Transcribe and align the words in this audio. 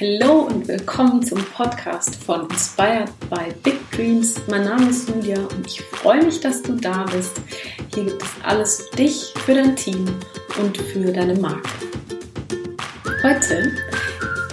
Hallo 0.00 0.48
und 0.48 0.66
willkommen 0.68 1.22
zum 1.22 1.44
Podcast 1.54 2.16
von 2.16 2.48
Inspired 2.48 3.10
by 3.28 3.52
Big 3.62 3.78
Dreams. 3.90 4.40
Mein 4.48 4.64
Name 4.64 4.88
ist 4.88 5.08
Julia 5.08 5.38
und 5.38 5.66
ich 5.66 5.82
freue 5.82 6.24
mich, 6.24 6.40
dass 6.40 6.62
du 6.62 6.72
da 6.76 7.04
bist. 7.04 7.40
Hier 7.94 8.04
gibt 8.04 8.22
es 8.22 8.28
alles 8.42 8.88
für 8.88 8.96
dich, 8.96 9.34
für 9.44 9.54
dein 9.54 9.76
Team 9.76 10.06
und 10.58 10.78
für 10.78 11.12
deine 11.12 11.34
Marke. 11.34 11.68
Heute 13.22 13.70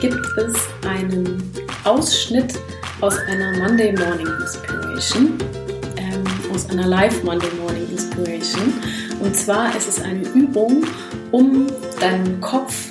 gibt 0.02 0.38
es 0.38 0.56
einen 0.86 1.42
Ausschnitt 1.86 2.60
aus 3.00 3.18
einer 3.18 3.58
Monday 3.58 3.94
Morning 3.94 4.28
Inspiration, 4.42 5.38
ähm, 5.98 6.24
aus 6.54 6.70
einer 6.70 6.86
Live 6.86 7.24
Monday 7.24 7.50
Morning 7.62 7.90
Inspiration. 7.90 8.74
Und 9.22 9.36
zwar 9.36 9.76
ist 9.76 9.88
es 9.88 10.02
eine 10.02 10.28
Übung, 10.30 10.84
um 11.32 11.68
deinen 12.00 12.40
Kopf 12.42 12.90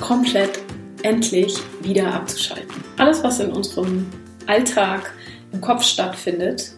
komplett 0.00 0.63
endlich 1.04 1.56
wieder 1.82 2.12
abzuschalten. 2.12 2.82
Alles, 2.96 3.22
was 3.22 3.38
in 3.38 3.52
unserem 3.52 4.06
Alltag 4.46 5.12
im 5.52 5.60
Kopf 5.60 5.84
stattfindet 5.84 6.72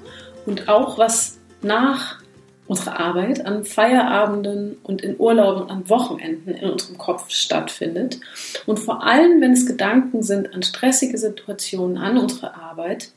und 0.44 0.68
auch 0.68 0.98
was 0.98 1.38
nach 1.62 2.20
unserer 2.66 2.98
Arbeit 2.98 3.46
an 3.46 3.64
Feierabenden 3.64 4.78
und 4.82 5.02
in 5.02 5.18
Urlauben 5.18 5.70
an 5.70 5.88
Wochenenden 5.88 6.54
in 6.54 6.68
unserem 6.68 6.98
Kopf 6.98 7.30
stattfindet. 7.30 8.18
Und 8.66 8.80
vor 8.80 9.04
allem, 9.04 9.40
wenn 9.40 9.52
es 9.52 9.66
Gedanken 9.66 10.24
sind 10.24 10.52
an 10.52 10.64
stressige 10.64 11.16
Situationen 11.16 11.96
an 11.96 12.18
unserer 12.18 12.56
Arbeit, 12.56 13.12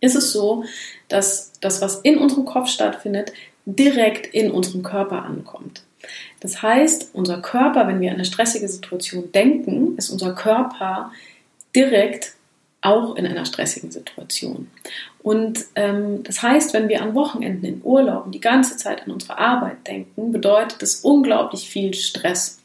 ist 0.00 0.16
es 0.16 0.32
so, 0.32 0.64
dass 1.08 1.52
das, 1.60 1.80
was 1.80 2.00
in 2.00 2.18
unserem 2.18 2.44
Kopf 2.44 2.68
stattfindet, 2.68 3.32
direkt 3.64 4.26
in 4.34 4.50
unserem 4.50 4.82
Körper 4.82 5.22
ankommt. 5.22 5.83
Das 6.44 6.60
heißt, 6.60 7.14
unser 7.14 7.40
Körper, 7.40 7.88
wenn 7.88 8.02
wir 8.02 8.10
an 8.10 8.16
eine 8.16 8.26
stressige 8.26 8.68
Situation 8.68 9.32
denken, 9.32 9.96
ist 9.96 10.10
unser 10.10 10.34
Körper 10.34 11.10
direkt 11.74 12.34
auch 12.82 13.16
in 13.16 13.26
einer 13.26 13.46
stressigen 13.46 13.90
Situation. 13.90 14.70
Und 15.22 15.64
ähm, 15.74 16.22
das 16.22 16.42
heißt, 16.42 16.74
wenn 16.74 16.90
wir 16.90 17.00
an 17.00 17.14
Wochenenden 17.14 17.64
in 17.64 17.80
Urlaub 17.82 18.30
die 18.30 18.42
ganze 18.42 18.76
Zeit 18.76 19.06
an 19.06 19.12
unsere 19.12 19.38
Arbeit 19.38 19.86
denken, 19.86 20.32
bedeutet 20.32 20.82
das 20.82 20.96
unglaublich 20.96 21.66
viel 21.66 21.94
Stress. 21.94 22.60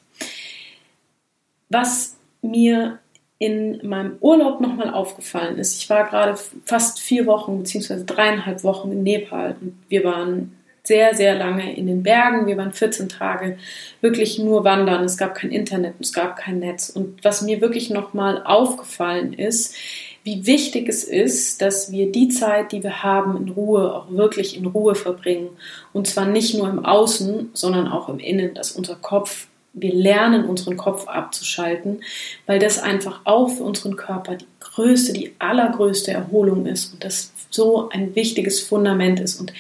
Was 1.70 2.18
mir 2.42 3.00
in 3.38 3.80
meinem 3.88 4.18
Urlaub 4.20 4.60
nochmal 4.60 4.94
aufgefallen 4.94 5.58
ist, 5.58 5.82
ich 5.82 5.90
war 5.90 6.10
gerade 6.10 6.38
fast 6.66 7.00
vier 7.00 7.26
Wochen 7.28 7.60
bzw. 7.60 8.04
dreieinhalb 8.06 8.66
Wochen 8.66 8.92
in 8.92 9.04
Nepal 9.04 9.56
und 9.62 9.82
wir 9.88 10.04
waren 10.04 10.59
sehr, 10.90 11.14
sehr 11.14 11.36
lange 11.36 11.76
in 11.76 11.86
den 11.86 12.02
Bergen. 12.02 12.48
Wir 12.48 12.58
waren 12.58 12.74
14 12.74 13.10
Tage 13.10 13.60
wirklich 14.02 14.40
nur 14.40 14.64
wandern. 14.64 15.04
Es 15.04 15.18
gab 15.18 15.36
kein 15.36 15.52
Internet, 15.52 15.94
es 16.00 16.14
gab 16.14 16.36
kein 16.36 16.58
Netz. 16.58 16.90
Und 16.90 17.24
was 17.24 17.44
mir 17.44 17.62
wirklich 17.62 17.92
nochmal 17.92 18.42
aufgefallen 18.44 19.34
ist, 19.34 19.76
wie 20.24 20.48
wichtig 20.48 20.90
es 20.90 21.04
ist, 21.04 21.62
dass 21.62 21.92
wir 21.92 22.12
die 22.12 22.30
Zeit, 22.30 22.72
die 22.72 22.82
wir 22.82 23.04
haben, 23.04 23.38
in 23.38 23.50
Ruhe, 23.50 23.94
auch 23.96 24.10
wirklich 24.10 24.58
in 24.58 24.66
Ruhe 24.66 24.96
verbringen. 24.96 25.50
Und 25.94 26.08
zwar 26.08 26.26
nicht 26.26 26.56
nur 26.56 26.68
im 26.68 26.84
Außen, 26.84 27.52
sondern 27.54 27.88
auch 27.88 28.10
im 28.10 28.18
Innen, 28.18 28.56
dass 28.56 28.72
unser 28.72 28.96
Kopf, 28.96 29.46
wir 29.74 29.94
lernen, 29.94 30.46
unseren 30.46 30.76
Kopf 30.76 31.08
abzuschalten, 31.08 32.02
weil 32.48 32.58
das 32.58 32.82
einfach 32.82 33.22
auch 33.26 33.50
für 33.50 33.64
unseren 33.64 33.96
Körper 33.96 34.36
die 34.36 34.48
größte, 34.60 35.14
die 35.14 35.36
allergrößte 35.38 36.12
Erholung 36.12 36.66
ist 36.66 36.94
und 36.94 37.04
das 37.04 37.32
so 37.52 37.90
ein 37.90 38.16
wichtiges 38.16 38.60
Fundament 38.60 39.20
ist. 39.20 39.40
Und 39.40 39.54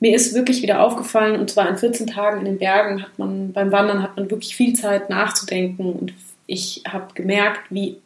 mir 0.00 0.14
ist 0.14 0.34
wirklich 0.34 0.62
wieder 0.62 0.82
aufgefallen, 0.82 1.40
und 1.40 1.50
zwar 1.50 1.68
in 1.68 1.76
14 1.76 2.06
Tagen 2.06 2.40
in 2.40 2.44
den 2.44 2.58
Bergen 2.58 3.02
hat 3.02 3.18
man, 3.18 3.52
beim 3.52 3.72
Wandern 3.72 4.02
hat 4.02 4.16
man 4.16 4.30
wirklich 4.30 4.56
viel 4.56 4.74
Zeit 4.74 5.08
nachzudenken. 5.08 5.92
Und 5.92 6.12
ich 6.46 6.82
habe 6.86 7.14
gemerkt, 7.14 7.60
wie 7.70 7.96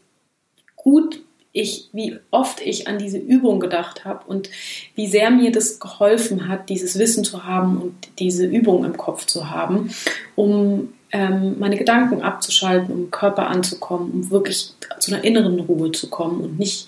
gut 0.76 1.20
ich, 1.52 1.88
wie 1.92 2.16
oft 2.30 2.60
ich 2.60 2.86
an 2.86 2.98
diese 2.98 3.18
Übung 3.18 3.58
gedacht 3.58 4.04
habe 4.04 4.24
und 4.26 4.50
wie 4.94 5.08
sehr 5.08 5.30
mir 5.30 5.50
das 5.50 5.80
geholfen 5.80 6.46
hat, 6.46 6.68
dieses 6.68 6.96
Wissen 6.96 7.24
zu 7.24 7.44
haben 7.44 7.78
und 7.78 7.94
diese 8.20 8.46
Übung 8.46 8.84
im 8.84 8.96
Kopf 8.96 9.26
zu 9.26 9.50
haben, 9.50 9.90
um 10.36 10.92
ähm, 11.10 11.58
meine 11.58 11.76
Gedanken 11.76 12.22
abzuschalten, 12.22 12.94
um 12.94 13.10
Körper 13.10 13.48
anzukommen, 13.48 14.12
um 14.12 14.30
wirklich 14.30 14.74
zu 15.00 15.12
einer 15.12 15.24
inneren 15.24 15.58
Ruhe 15.58 15.90
zu 15.90 16.08
kommen 16.08 16.40
und 16.40 16.56
nicht, 16.56 16.86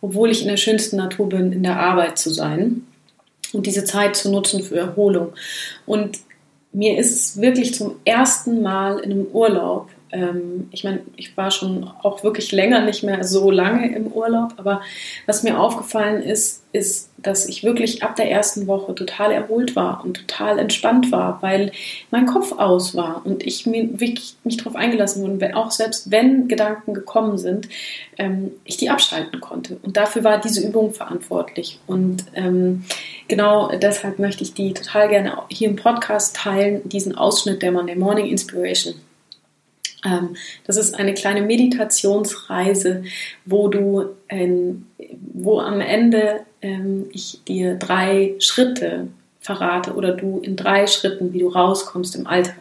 obwohl 0.00 0.30
ich 0.30 0.42
in 0.42 0.48
der 0.48 0.58
schönsten 0.58 0.96
Natur 0.96 1.28
bin, 1.28 1.52
in 1.52 1.64
der 1.64 1.80
Arbeit 1.80 2.16
zu 2.16 2.30
sein 2.30 2.86
und 3.54 3.66
diese 3.66 3.84
Zeit 3.84 4.16
zu 4.16 4.30
nutzen 4.30 4.62
für 4.62 4.78
Erholung. 4.78 5.32
Und 5.86 6.18
mir 6.72 6.98
ist 6.98 7.14
es 7.14 7.40
wirklich 7.40 7.74
zum 7.74 7.96
ersten 8.04 8.62
Mal 8.62 8.98
in 8.98 9.12
einem 9.12 9.26
Urlaub 9.26 9.88
ähm, 10.14 10.68
ich 10.70 10.84
meine, 10.84 11.00
ich 11.16 11.36
war 11.36 11.50
schon 11.50 11.90
auch 12.02 12.22
wirklich 12.22 12.52
länger 12.52 12.80
nicht 12.80 13.02
mehr 13.02 13.24
so 13.24 13.50
lange 13.50 13.94
im 13.94 14.06
Urlaub, 14.06 14.54
aber 14.56 14.80
was 15.26 15.42
mir 15.42 15.58
aufgefallen 15.58 16.22
ist, 16.22 16.62
ist, 16.72 17.10
dass 17.18 17.48
ich 17.48 17.64
wirklich 17.64 18.02
ab 18.02 18.16
der 18.16 18.30
ersten 18.30 18.66
Woche 18.66 18.94
total 18.94 19.32
erholt 19.32 19.74
war 19.74 20.04
und 20.04 20.26
total 20.28 20.58
entspannt 20.58 21.10
war, 21.10 21.42
weil 21.42 21.72
mein 22.10 22.26
Kopf 22.26 22.52
aus 22.52 22.94
war 22.94 23.22
und 23.24 23.44
ich 23.44 23.66
mir 23.66 24.00
wirklich 24.00 24.36
mich 24.44 24.56
darauf 24.56 24.76
eingelassen 24.76 25.22
wurde, 25.22 25.56
auch 25.56 25.70
selbst 25.70 26.10
wenn 26.10 26.48
Gedanken 26.48 26.94
gekommen 26.94 27.36
sind, 27.36 27.68
ähm, 28.16 28.52
ich 28.64 28.76
die 28.76 28.90
abschalten 28.90 29.40
konnte. 29.40 29.78
Und 29.82 29.96
dafür 29.96 30.22
war 30.22 30.40
diese 30.40 30.66
Übung 30.66 30.92
verantwortlich. 30.92 31.80
Und 31.86 32.24
ähm, 32.34 32.84
genau 33.26 33.70
deshalb 33.76 34.18
möchte 34.18 34.44
ich 34.44 34.54
die 34.54 34.74
total 34.74 35.08
gerne 35.08 35.38
hier 35.48 35.68
im 35.68 35.76
Podcast 35.76 36.36
teilen, 36.36 36.88
diesen 36.88 37.16
Ausschnitt 37.16 37.62
der 37.62 37.72
Monday 37.72 37.96
Morning 37.96 38.26
Inspiration. 38.26 38.94
Ähm, 40.04 40.36
das 40.66 40.76
ist 40.76 40.94
eine 40.94 41.14
kleine 41.14 41.42
Meditationsreise, 41.42 43.04
wo 43.44 43.68
du, 43.68 44.10
wo 45.32 45.60
am 45.60 45.80
Ende 45.80 46.40
ähm, 46.62 47.06
ich 47.12 47.42
dir 47.44 47.74
drei 47.74 48.34
Schritte 48.38 49.08
verrate 49.40 49.94
oder 49.94 50.12
du 50.12 50.40
in 50.40 50.56
drei 50.56 50.86
Schritten, 50.86 51.32
wie 51.32 51.40
du 51.40 51.48
rauskommst 51.48 52.16
im 52.16 52.26
Alltag 52.26 52.58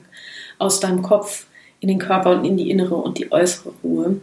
aus 0.60 0.80
deinem 0.80 1.02
Kopf 1.02 1.48
in 1.80 1.88
den 1.88 2.00
Körper 2.00 2.32
und 2.32 2.46
in 2.46 2.58
die 2.58 2.70
innere 2.70 2.96
und 2.96 3.18
die 3.18 3.32
äußere 3.32 3.74
Ruhe. 3.84 4.22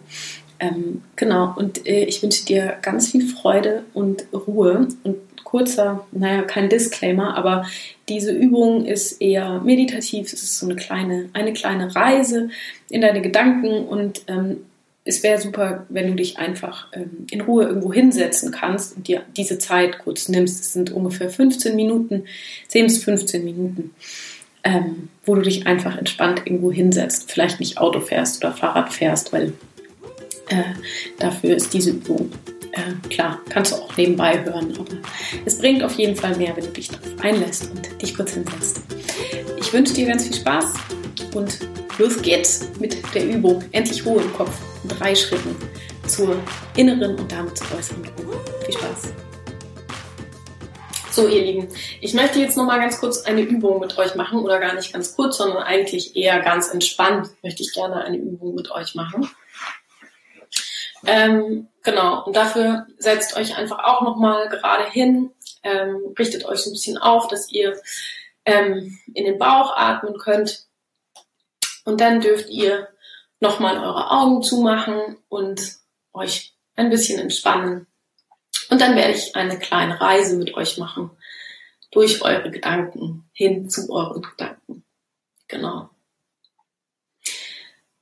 Ähm, 0.58 1.02
genau, 1.16 1.54
und 1.56 1.86
äh, 1.86 2.04
ich 2.04 2.22
wünsche 2.22 2.44
dir 2.44 2.76
ganz 2.82 3.10
viel 3.10 3.26
Freude 3.26 3.84
und 3.94 4.26
Ruhe 4.32 4.88
und 5.04 5.16
kurzer, 5.50 6.06
naja, 6.12 6.42
kein 6.42 6.68
Disclaimer, 6.68 7.36
aber 7.36 7.66
diese 8.08 8.32
Übung 8.32 8.86
ist 8.86 9.20
eher 9.20 9.60
meditativ. 9.60 10.32
Es 10.32 10.42
ist 10.42 10.58
so 10.58 10.66
eine 10.66 10.76
kleine, 10.76 11.28
eine 11.32 11.52
kleine 11.52 11.94
Reise 11.94 12.50
in 12.88 13.00
deine 13.00 13.20
Gedanken 13.20 13.84
und 13.86 14.22
ähm, 14.28 14.58
es 15.04 15.22
wäre 15.24 15.40
super, 15.40 15.86
wenn 15.88 16.06
du 16.06 16.14
dich 16.14 16.38
einfach 16.38 16.86
ähm, 16.92 17.26
in 17.30 17.40
Ruhe 17.40 17.64
irgendwo 17.64 17.92
hinsetzen 17.92 18.52
kannst 18.52 18.96
und 18.96 19.08
dir 19.08 19.22
diese 19.36 19.58
Zeit 19.58 19.98
kurz 19.98 20.28
nimmst. 20.28 20.60
Es 20.60 20.72
sind 20.72 20.92
ungefähr 20.92 21.30
15 21.30 21.74
Minuten, 21.74 22.24
10 22.68 22.86
bis 22.86 23.02
15 23.02 23.44
Minuten, 23.44 23.94
ähm, 24.62 25.08
wo 25.24 25.34
du 25.34 25.42
dich 25.42 25.66
einfach 25.66 25.98
entspannt 25.98 26.42
irgendwo 26.44 26.70
hinsetzt. 26.70 27.32
Vielleicht 27.32 27.58
nicht 27.58 27.78
Auto 27.78 28.00
fährst 28.00 28.44
oder 28.44 28.52
Fahrrad 28.52 28.92
fährst, 28.92 29.32
weil 29.32 29.52
äh, 30.48 30.62
dafür 31.18 31.56
ist 31.56 31.74
diese 31.74 31.90
Übung 31.90 32.30
äh, 32.72 33.08
klar, 33.08 33.40
kannst 33.48 33.72
du 33.72 33.76
auch 33.76 33.96
nebenbei 33.96 34.42
hören, 34.44 34.72
aber 34.78 34.96
es 35.44 35.58
bringt 35.58 35.82
auf 35.82 35.94
jeden 35.94 36.16
Fall 36.16 36.36
mehr, 36.36 36.54
wenn 36.56 36.64
du 36.64 36.70
dich 36.70 36.88
darauf 36.88 37.20
einlässt 37.20 37.70
und 37.70 38.02
dich 38.02 38.14
kurz 38.14 38.32
hinsetzt. 38.32 38.82
Ich 39.58 39.72
wünsche 39.72 39.94
dir 39.94 40.06
ganz 40.06 40.24
viel 40.24 40.34
Spaß 40.34 40.74
und 41.34 41.58
los 41.98 42.20
geht's 42.22 42.68
mit 42.78 42.96
der 43.14 43.26
Übung. 43.26 43.62
Endlich 43.72 44.04
Ruhe 44.04 44.22
im 44.22 44.32
Kopf 44.32 44.56
drei 44.88 45.14
Schritten 45.14 45.54
zur 46.06 46.36
inneren 46.76 47.16
und 47.16 47.30
damit 47.30 47.58
zur 47.58 47.66
äußeren 47.76 48.04
Ruhe. 48.18 48.40
Viel 48.64 48.74
Spaß! 48.74 49.12
So, 51.12 51.26
ihr 51.26 51.42
Lieben, 51.42 51.68
ich 52.00 52.14
möchte 52.14 52.38
jetzt 52.38 52.56
noch 52.56 52.66
mal 52.66 52.78
ganz 52.78 53.00
kurz 53.00 53.22
eine 53.22 53.40
Übung 53.40 53.80
mit 53.80 53.98
euch 53.98 54.14
machen 54.14 54.38
oder 54.40 54.60
gar 54.60 54.74
nicht 54.74 54.92
ganz 54.92 55.16
kurz, 55.16 55.38
sondern 55.38 55.64
eigentlich 55.64 56.14
eher 56.14 56.38
ganz 56.40 56.68
entspannt 56.68 57.30
möchte 57.42 57.64
ich 57.64 57.72
gerne 57.72 58.04
eine 58.04 58.16
Übung 58.16 58.54
mit 58.54 58.70
euch 58.70 58.94
machen. 58.94 59.28
Ähm, 61.06 61.68
genau, 61.82 62.24
und 62.24 62.36
dafür 62.36 62.86
setzt 62.98 63.36
euch 63.36 63.56
einfach 63.56 63.78
auch 63.84 64.02
nochmal 64.02 64.48
gerade 64.48 64.90
hin, 64.90 65.32
ähm, 65.62 66.14
richtet 66.18 66.44
euch 66.44 66.60
so 66.60 66.70
ein 66.70 66.74
bisschen 66.74 66.98
auf, 66.98 67.28
dass 67.28 67.50
ihr 67.50 67.80
ähm, 68.44 68.98
in 69.14 69.24
den 69.24 69.38
Bauch 69.38 69.76
atmen 69.76 70.18
könnt. 70.18 70.66
Und 71.84 72.00
dann 72.00 72.20
dürft 72.20 72.50
ihr 72.50 72.88
nochmal 73.40 73.78
eure 73.78 74.10
Augen 74.10 74.42
zumachen 74.42 75.16
und 75.28 75.60
euch 76.12 76.54
ein 76.76 76.90
bisschen 76.90 77.18
entspannen. 77.18 77.86
Und 78.68 78.80
dann 78.80 78.96
werde 78.96 79.12
ich 79.12 79.34
eine 79.34 79.58
kleine 79.58 80.00
Reise 80.00 80.36
mit 80.36 80.54
euch 80.54 80.78
machen 80.78 81.10
durch 81.90 82.22
eure 82.22 82.50
Gedanken 82.50 83.28
hin 83.32 83.68
zu 83.68 83.90
euren 83.90 84.22
Gedanken. 84.22 84.84
Genau. 85.48 85.90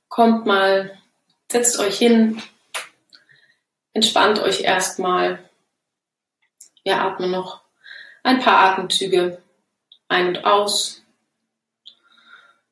Kommt 0.07 0.45
mal, 0.45 0.97
setzt 1.51 1.79
euch 1.79 1.97
hin, 1.97 2.41
Entspannt 3.93 4.39
euch 4.39 4.61
erstmal. 4.61 5.49
Wir 6.83 7.01
atmen 7.01 7.31
noch 7.31 7.61
ein 8.23 8.39
paar 8.39 8.71
Atemzüge 8.71 9.41
ein 10.07 10.27
und 10.29 10.45
aus 10.45 11.03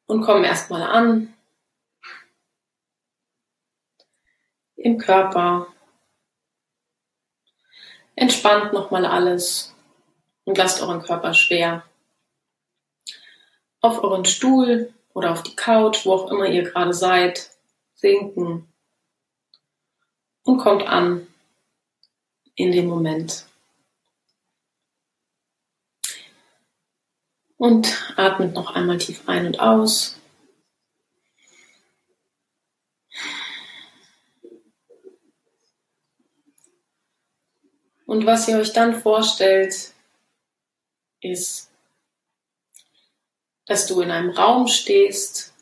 und 0.06 0.22
kommen 0.22 0.44
erstmal 0.44 0.84
an. 0.84 1.34
im 4.78 4.98
Körper. 4.98 5.68
Entspannt 8.16 8.74
nochmal 8.74 9.06
alles 9.06 9.76
und 10.46 10.58
lasst 10.58 10.82
euren 10.82 11.02
Körper 11.02 11.34
schwer. 11.34 11.84
Auf 13.82 14.04
euren 14.04 14.26
Stuhl 14.26 14.94
oder 15.14 15.32
auf 15.32 15.44
die 15.44 15.56
Couch, 15.56 16.06
wo 16.06 16.14
auch 16.14 16.32
immer 16.32 16.48
ihr 16.48 16.64
gerade 16.64 16.94
seid, 16.94 17.52
sinken 17.96 18.72
und 20.48 20.60
kommt 20.60 20.88
an 20.88 21.28
in 22.56 22.72
dem 22.72 22.88
Moment. 22.88 23.46
Und 27.58 28.14
atmet 28.16 28.54
noch 28.54 28.74
einmal 28.74 28.98
tief 28.98 29.28
ein 29.28 29.46
und 29.46 29.60
aus. 29.60 30.18
Und 38.06 38.26
was 38.26 38.48
ihr 38.48 38.58
euch 38.58 38.72
dann 38.72 39.02
vorstellt, 39.02 39.92
ist, 41.20 41.70
dass 43.66 43.86
du 43.86 44.00
in 44.00 44.12
einem 44.12 44.30
Raum 44.30 44.68
stehst, 44.68 45.54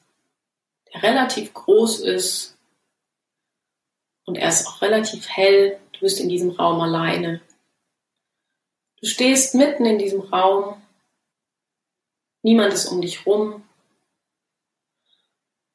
der 0.93 1.01
relativ 1.01 1.55
groß 1.55 2.01
ist 2.01 2.54
und 4.25 4.35
er 4.35 4.49
ist 4.49 4.67
auch 4.67 4.81
relativ 4.81 5.29
hell. 5.29 5.79
Du 5.93 6.01
bist 6.01 6.19
in 6.19 6.29
diesem 6.29 6.51
Raum 6.51 6.81
alleine. 6.81 7.41
Du 8.99 9.07
stehst 9.07 9.55
mitten 9.55 9.85
in 9.85 9.99
diesem 9.99 10.21
Raum. 10.21 10.81
Niemand 12.41 12.73
ist 12.73 12.87
um 12.87 13.01
dich 13.01 13.25
rum. 13.25 13.63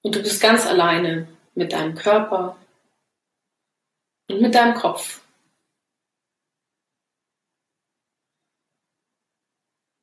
Und 0.02 0.14
du 0.14 0.22
bist 0.22 0.40
ganz 0.40 0.66
alleine 0.66 1.28
mit 1.54 1.72
deinem 1.72 1.94
Körper 1.94 2.56
und 4.28 4.40
mit 4.40 4.54
deinem 4.54 4.74
Kopf. 4.74 5.20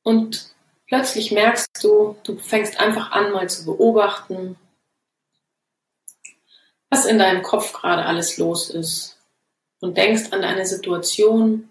Und 0.02 0.54
plötzlich 0.86 1.32
merkst 1.32 1.84
du, 1.84 2.16
du 2.22 2.38
fängst 2.38 2.80
einfach 2.80 3.10
an, 3.10 3.32
mal 3.32 3.50
zu 3.50 3.66
beobachten, 3.66 4.56
was 6.90 7.04
in 7.06 7.18
deinem 7.18 7.42
Kopf 7.42 7.72
gerade 7.72 8.04
alles 8.04 8.38
los 8.38 8.70
ist. 8.70 9.16
Und 9.80 9.96
denkst 9.96 10.32
an 10.32 10.42
deine 10.42 10.66
Situation, 10.66 11.68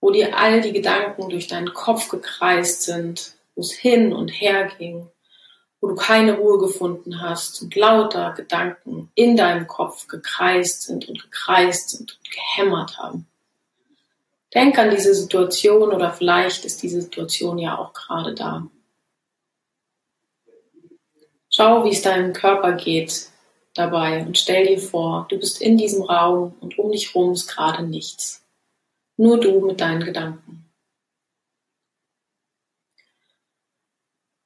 wo 0.00 0.10
dir 0.10 0.38
all 0.38 0.60
die 0.60 0.72
Gedanken 0.72 1.30
durch 1.30 1.46
deinen 1.46 1.72
Kopf 1.72 2.08
gekreist 2.08 2.82
sind, 2.82 3.32
wo 3.54 3.62
es 3.62 3.72
hin 3.72 4.12
und 4.12 4.28
her 4.28 4.70
ging, 4.78 5.08
wo 5.80 5.88
du 5.88 5.94
keine 5.94 6.36
Ruhe 6.36 6.58
gefunden 6.58 7.22
hast 7.22 7.62
und 7.62 7.74
lauter 7.74 8.32
Gedanken 8.32 9.10
in 9.14 9.36
deinem 9.36 9.66
Kopf 9.66 10.08
gekreist 10.08 10.82
sind 10.82 11.08
und 11.08 11.22
gekreist 11.22 11.90
sind 11.90 12.18
und 12.18 12.30
gehämmert 12.30 12.98
haben. 12.98 13.26
Denk 14.54 14.78
an 14.78 14.90
diese 14.90 15.14
Situation 15.14 15.92
oder 15.92 16.12
vielleicht 16.12 16.64
ist 16.64 16.82
diese 16.82 17.00
Situation 17.00 17.58
ja 17.58 17.78
auch 17.78 17.92
gerade 17.92 18.34
da. 18.34 18.66
Schau, 21.50 21.84
wie 21.84 21.90
es 21.90 22.02
deinem 22.02 22.32
Körper 22.34 22.72
geht 22.72 23.30
dabei 23.78 24.24
und 24.24 24.38
stell 24.38 24.66
dir 24.66 24.78
vor, 24.78 25.26
du 25.28 25.38
bist 25.38 25.60
in 25.60 25.76
diesem 25.76 26.02
Raum 26.02 26.54
und 26.60 26.78
um 26.78 26.92
dich 26.92 27.14
herum 27.14 27.32
ist 27.32 27.48
gerade 27.48 27.82
nichts. 27.82 28.44
Nur 29.16 29.40
du 29.40 29.60
mit 29.60 29.80
deinen 29.80 30.04
Gedanken. 30.04 30.70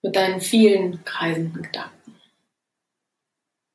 Mit 0.03 0.17
deinen 0.17 0.41
vielen 0.41 1.05
kreisenden 1.05 1.63
Gedanken. 1.63 2.21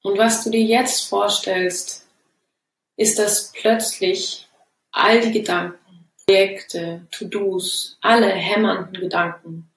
Und 0.01 0.17
was 0.17 0.43
du 0.43 0.49
dir 0.49 0.63
jetzt 0.63 1.07
vorstellst, 1.07 2.07
ist, 2.95 3.19
dass 3.19 3.51
plötzlich 3.51 4.47
all 4.91 5.21
die 5.21 5.31
Gedanken 5.31 5.79
Projekte, 6.25 7.05
To-Dos, 7.11 7.97
alle 8.01 8.29
hämmernden 8.29 8.99
Gedanken 8.99 9.69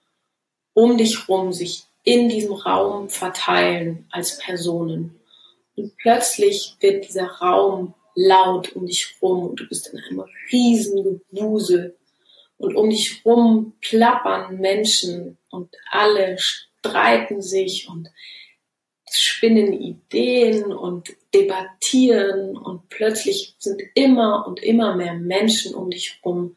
um 0.73 0.97
dich 0.97 1.29
rum 1.29 1.53
sich 1.53 1.85
in 2.05 2.29
diesem 2.29 2.55
Raum 2.55 3.09
verteilen 3.09 4.07
als 4.11 4.39
Personen. 4.39 5.18
Und 5.79 5.97
plötzlich 5.97 6.77
wird 6.81 7.09
dieser 7.09 7.27
Raum 7.27 7.95
laut 8.17 8.75
um 8.75 8.87
dich 8.87 9.17
rum 9.23 9.51
und 9.51 9.61
du 9.61 9.69
bist 9.69 9.89
in 9.93 10.01
einem 10.01 10.25
riesen 10.51 11.23
Gewusel. 11.31 11.97
Und 12.57 12.75
um 12.75 12.91
dich 12.91 13.23
rum 13.25 13.75
plappern 13.81 14.59
Menschen 14.59 15.39
und 15.51 15.75
alle 15.91 16.37
streiten 16.39 17.41
sich 17.41 17.89
und 17.89 18.09
spinnen 19.09 19.73
Ideen 19.73 20.73
und 20.73 21.15
debattieren 21.33 22.57
und 22.57 22.89
plötzlich 22.89 23.55
sind 23.61 23.81
immer 23.95 24.47
und 24.49 24.61
immer 24.61 24.97
mehr 24.97 25.15
Menschen 25.15 25.75
um 25.75 25.91
dich 25.91 26.19
herum, 26.21 26.57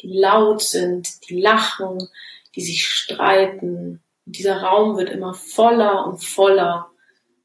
die 0.00 0.08
laut 0.08 0.62
sind, 0.62 1.28
die 1.28 1.38
lachen, 1.38 2.08
die 2.54 2.62
sich 2.62 2.86
streiten. 2.86 4.02
Und 4.24 4.36
dieser 4.36 4.62
Raum 4.62 4.96
wird 4.96 5.10
immer 5.10 5.34
voller 5.34 6.06
und 6.06 6.24
voller 6.24 6.90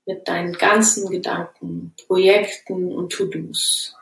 mit 0.10 0.28
deinen 0.28 0.54
ganzen 0.54 1.08
Gedanken, 1.08 1.94
Projekten 2.08 2.92
und 2.92 3.12
To-Dos, 3.12 3.96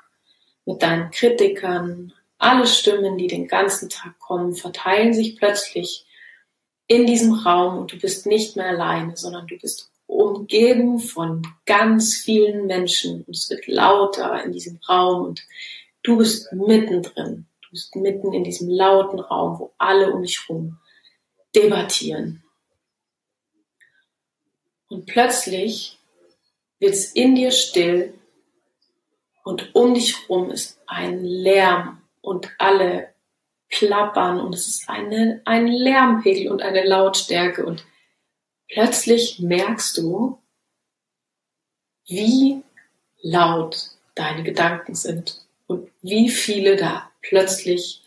mit 0.66 0.82
deinen 0.82 1.12
Kritikern. 1.12 2.14
Alle 2.38 2.66
Stimmen, 2.66 3.18
die 3.18 3.28
den 3.28 3.50
ganzen 3.50 3.90
Tag 3.90 4.18
kommen, 4.18 4.54
verteilen 4.54 5.14
sich 5.14 5.36
plötzlich 5.36 6.06
in 6.88 7.06
diesem 7.06 7.34
Raum 7.34 7.78
und 7.78 7.92
du 7.92 8.00
bist 8.00 8.26
nicht 8.26 8.56
mehr 8.56 8.68
alleine, 8.68 9.18
sondern 9.18 9.48
du 9.48 9.58
bist 9.58 9.92
umgeben 10.06 11.00
von 11.00 11.46
ganz 11.66 12.16
vielen 12.16 12.68
Menschen 12.68 13.26
und 13.26 13.36
es 13.36 13.50
wird 13.50 13.68
lauter 13.68 14.42
in 14.46 14.54
diesem 14.54 14.80
Raum 14.88 15.26
und 15.26 15.42
du 16.04 16.20
bist 16.20 16.54
mittendrin. 16.54 17.48
Du 17.64 17.72
bist 17.72 17.94
mitten 17.98 18.32
in 18.32 18.46
diesem 18.46 18.70
lauten 18.70 19.20
Raum, 19.20 19.60
wo 19.60 19.74
alle 19.78 20.14
um 20.14 20.22
dich 20.22 20.40
herum 20.48 20.78
debattieren. 21.54 22.44
Und 24.90 25.06
plötzlich 25.06 25.98
wird 26.80 26.94
es 26.94 27.12
in 27.12 27.36
dir 27.36 27.52
still 27.52 28.14
und 29.44 29.74
um 29.76 29.94
dich 29.94 30.20
herum 30.20 30.52
ist 30.52 30.80
ein 30.88 31.24
Lärm 31.24 32.02
und 32.22 32.50
alle 32.58 33.14
plappern 33.70 34.40
und 34.40 34.54
es 34.54 34.68
ist 34.68 34.90
eine, 34.90 35.42
ein 35.46 35.68
Lärmpegel 35.68 36.52
und 36.52 36.62
eine 36.62 36.86
Lautstärke 36.86 37.66
und 37.66 37.86
plötzlich 38.68 39.40
merkst 39.40 39.98
du, 39.98 40.40
wie 42.08 42.64
laut 43.22 43.92
deine 44.16 44.44
Gedanken 44.44 44.96
sind 44.96 45.46
und 45.68 45.90
wie 46.02 46.30
viele 46.30 46.76
da 46.76 47.12
plötzlich 47.22 48.04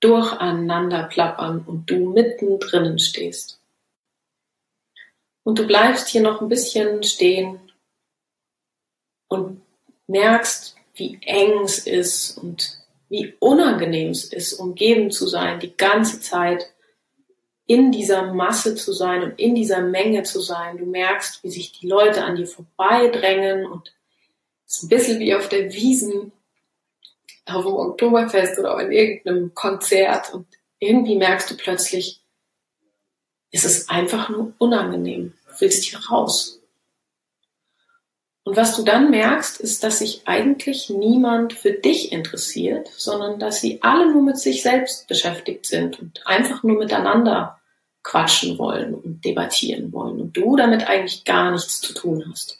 durcheinander 0.00 1.04
plappern 1.04 1.64
und 1.66 1.90
du 1.90 2.12
mittendrin 2.12 2.98
stehst. 2.98 3.60
Und 5.48 5.58
du 5.58 5.66
bleibst 5.66 6.08
hier 6.08 6.20
noch 6.20 6.42
ein 6.42 6.50
bisschen 6.50 7.02
stehen 7.02 7.58
und 9.28 9.62
merkst, 10.06 10.76
wie 10.92 11.18
eng 11.22 11.62
es 11.62 11.78
ist 11.86 12.36
und 12.36 12.84
wie 13.08 13.32
unangenehm 13.40 14.10
es 14.10 14.24
ist, 14.24 14.52
umgeben 14.52 15.10
zu 15.10 15.26
sein 15.26 15.58
die 15.58 15.74
ganze 15.74 16.20
Zeit 16.20 16.70
in 17.66 17.90
dieser 17.92 18.34
Masse 18.34 18.74
zu 18.74 18.92
sein 18.92 19.22
und 19.22 19.38
in 19.38 19.54
dieser 19.54 19.80
Menge 19.80 20.22
zu 20.22 20.40
sein. 20.40 20.76
Du 20.76 20.84
merkst, 20.84 21.42
wie 21.42 21.50
sich 21.50 21.72
die 21.72 21.88
Leute 21.88 22.24
an 22.24 22.36
dir 22.36 22.46
vorbeidrängen 22.46 23.64
und 23.64 23.94
es 24.66 24.76
ist 24.76 24.82
ein 24.82 24.88
bisschen 24.90 25.18
wie 25.18 25.34
auf 25.34 25.48
der 25.48 25.72
Wiesen, 25.72 26.30
auf 27.46 27.64
dem 27.64 27.72
Oktoberfest 27.72 28.58
oder 28.58 28.78
in 28.80 28.92
irgendeinem 28.92 29.54
Konzert 29.54 30.34
und 30.34 30.46
irgendwie 30.78 31.16
merkst 31.16 31.50
du 31.50 31.56
plötzlich, 31.56 32.20
es 33.50 33.64
ist 33.64 33.88
einfach 33.88 34.28
nur 34.28 34.52
unangenehm. 34.58 35.32
Willst 35.58 35.84
hier 35.84 35.98
raus. 36.10 36.60
Und 38.48 38.56
was 38.56 38.76
du 38.76 38.82
dann 38.82 39.10
merkst, 39.10 39.60
ist, 39.60 39.84
dass 39.84 39.98
sich 39.98 40.22
eigentlich 40.24 40.88
niemand 40.88 41.52
für 41.52 41.72
dich 41.72 42.12
interessiert, 42.12 42.88
sondern 42.96 43.38
dass 43.38 43.60
sie 43.60 43.82
alle 43.82 44.10
nur 44.10 44.22
mit 44.22 44.38
sich 44.38 44.62
selbst 44.62 45.06
beschäftigt 45.06 45.66
sind 45.66 46.00
und 46.00 46.26
einfach 46.26 46.62
nur 46.62 46.78
miteinander 46.78 47.60
quatschen 48.02 48.56
wollen 48.56 48.94
und 48.94 49.22
debattieren 49.22 49.92
wollen 49.92 50.18
und 50.18 50.34
du 50.34 50.56
damit 50.56 50.88
eigentlich 50.88 51.24
gar 51.26 51.50
nichts 51.50 51.82
zu 51.82 51.92
tun 51.92 52.24
hast. 52.30 52.58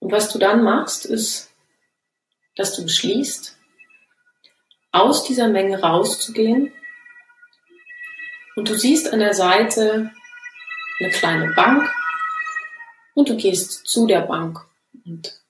Und 0.00 0.12
was 0.12 0.30
du 0.30 0.38
dann 0.38 0.62
machst, 0.62 1.06
ist, 1.06 1.50
dass 2.56 2.76
du 2.76 2.82
beschließt, 2.82 3.56
aus 4.92 5.24
dieser 5.24 5.48
Menge 5.48 5.80
rauszugehen 5.80 6.72
und 8.54 8.68
du 8.68 8.74
siehst 8.74 9.12
an 9.12 9.20
der 9.20 9.32
Seite 9.32 10.10
eine 11.00 11.10
kleine 11.10 11.52
Bank 11.54 11.92
und 13.14 13.28
du 13.28 13.36
gehst 13.36 13.86
zu 13.86 14.06
der 14.06 14.22
Bank 14.22 14.66
und 15.04 15.40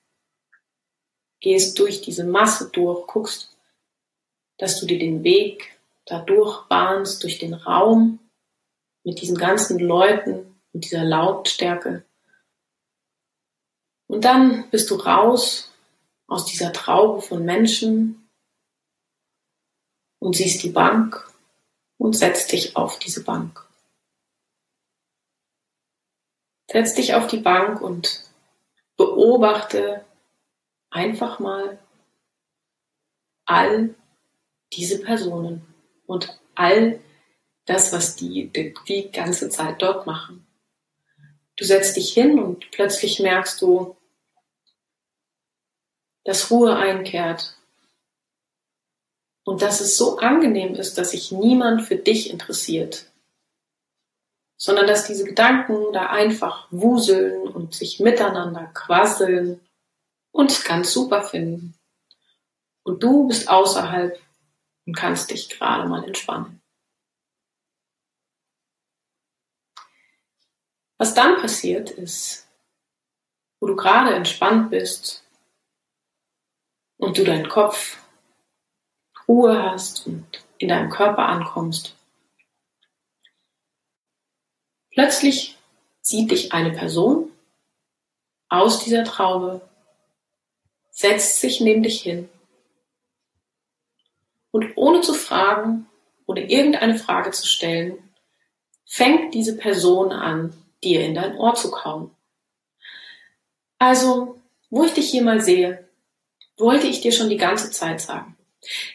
gehst 1.39 1.79
durch 1.79 2.01
diese 2.01 2.23
Masse 2.23 2.69
durch, 2.71 3.07
guckst, 3.07 3.55
dass 4.57 4.79
du 4.79 4.85
dir 4.85 4.99
den 4.99 5.23
Weg 5.23 5.79
dadurch 6.05 6.67
bahnst 6.67 7.23
durch 7.23 7.39
den 7.39 7.53
Raum 7.53 8.19
mit 9.03 9.21
diesen 9.21 9.37
ganzen 9.37 9.79
Leuten, 9.79 10.59
mit 10.73 10.85
dieser 10.85 11.03
Lautstärke. 11.03 12.03
Und 14.07 14.25
dann 14.25 14.69
bist 14.71 14.89
du 14.89 14.95
raus 14.95 15.71
aus 16.27 16.45
dieser 16.45 16.73
Traube 16.73 17.21
von 17.21 17.45
Menschen 17.45 18.29
und 20.19 20.35
siehst 20.35 20.63
die 20.63 20.69
Bank 20.69 21.31
und 21.97 22.13
setzt 22.13 22.51
dich 22.51 22.75
auf 22.75 22.99
diese 22.99 23.23
Bank. 23.23 23.68
Setz 26.71 26.93
dich 26.93 27.15
auf 27.15 27.25
die 27.25 27.39
Bank 27.39 27.81
und 27.81 28.25
beobachte 28.95 30.05
einfach 30.91 31.39
mal 31.39 31.79
all 33.45 33.95
diese 34.73 35.01
Personen 35.01 35.65
und 36.05 36.39
all 36.53 36.99
das, 37.65 37.91
was 37.91 38.15
die, 38.15 38.49
die 38.49 38.75
die 38.87 39.11
ganze 39.11 39.49
Zeit 39.49 39.81
dort 39.81 40.05
machen. 40.05 40.45
Du 41.55 41.65
setzt 41.65 41.97
dich 41.97 42.13
hin 42.13 42.37
und 42.39 42.69
plötzlich 42.71 43.19
merkst 43.19 43.59
du, 43.61 43.97
dass 46.23 46.51
Ruhe 46.51 46.75
einkehrt 46.75 47.57
und 49.43 49.63
dass 49.63 49.81
es 49.81 49.97
so 49.97 50.17
angenehm 50.19 50.75
ist, 50.75 50.99
dass 50.99 51.11
sich 51.11 51.31
niemand 51.31 51.81
für 51.81 51.95
dich 51.95 52.29
interessiert, 52.29 53.08
sondern 54.59 54.87
dass 54.87 55.07
diese 55.07 55.23
Gedanken 55.23 55.93
da 55.93 56.07
einfach 56.07 56.67
wuseln 56.69 57.47
und 57.47 57.73
sich 57.73 58.01
miteinander 58.01 58.65
quasseln 58.73 59.65
und 60.31 60.65
ganz 60.65 60.91
super 60.91 61.23
finden. 61.23 61.75
Und 62.83 63.01
du 63.01 63.27
bist 63.27 63.49
außerhalb 63.49 64.19
und 64.85 64.95
kannst 64.95 65.31
dich 65.31 65.49
gerade 65.49 65.87
mal 65.87 66.03
entspannen. 66.03 66.61
Was 70.97 71.13
dann 71.13 71.37
passiert 71.37 71.91
ist, 71.91 72.45
wo 73.61 73.67
du 73.67 73.77
gerade 73.77 74.13
entspannt 74.13 74.69
bist 74.71 75.23
und 76.97 77.17
du 77.17 77.23
deinen 77.23 77.47
Kopf 77.47 77.97
Ruhe 79.25 79.63
hast 79.63 80.05
und 80.07 80.43
in 80.57 80.67
deinem 80.67 80.89
Körper 80.89 81.27
ankommst, 81.27 81.95
plötzlich 84.99 85.55
sieht 86.01 86.29
dich 86.29 86.51
eine 86.51 86.71
Person 86.71 87.31
aus 88.49 88.83
dieser 88.83 89.05
Traube, 89.05 89.61
setzt 90.91 91.39
sich 91.39 91.61
neben 91.61 91.83
dich 91.83 92.01
hin 92.01 92.27
und 94.51 94.73
ohne 94.75 94.99
zu 94.99 95.13
fragen 95.13 95.87
oder 96.25 96.41
irgendeine 96.41 96.99
Frage 96.99 97.31
zu 97.31 97.47
stellen, 97.47 97.97
fängt 98.85 99.33
diese 99.33 99.55
Person 99.55 100.11
an, 100.11 100.53
dir 100.83 101.05
in 101.05 101.15
dein 101.15 101.37
Ohr 101.37 101.55
zu 101.55 101.71
kauen. 101.71 102.11
Also, 103.77 104.41
wo 104.69 104.83
ich 104.83 104.95
dich 104.95 105.09
hier 105.09 105.23
mal 105.23 105.39
sehe, 105.39 105.87
wollte 106.57 106.87
ich 106.87 106.99
dir 106.99 107.13
schon 107.13 107.29
die 107.29 107.37
ganze 107.37 107.71
Zeit 107.71 108.01
sagen. 108.01 108.35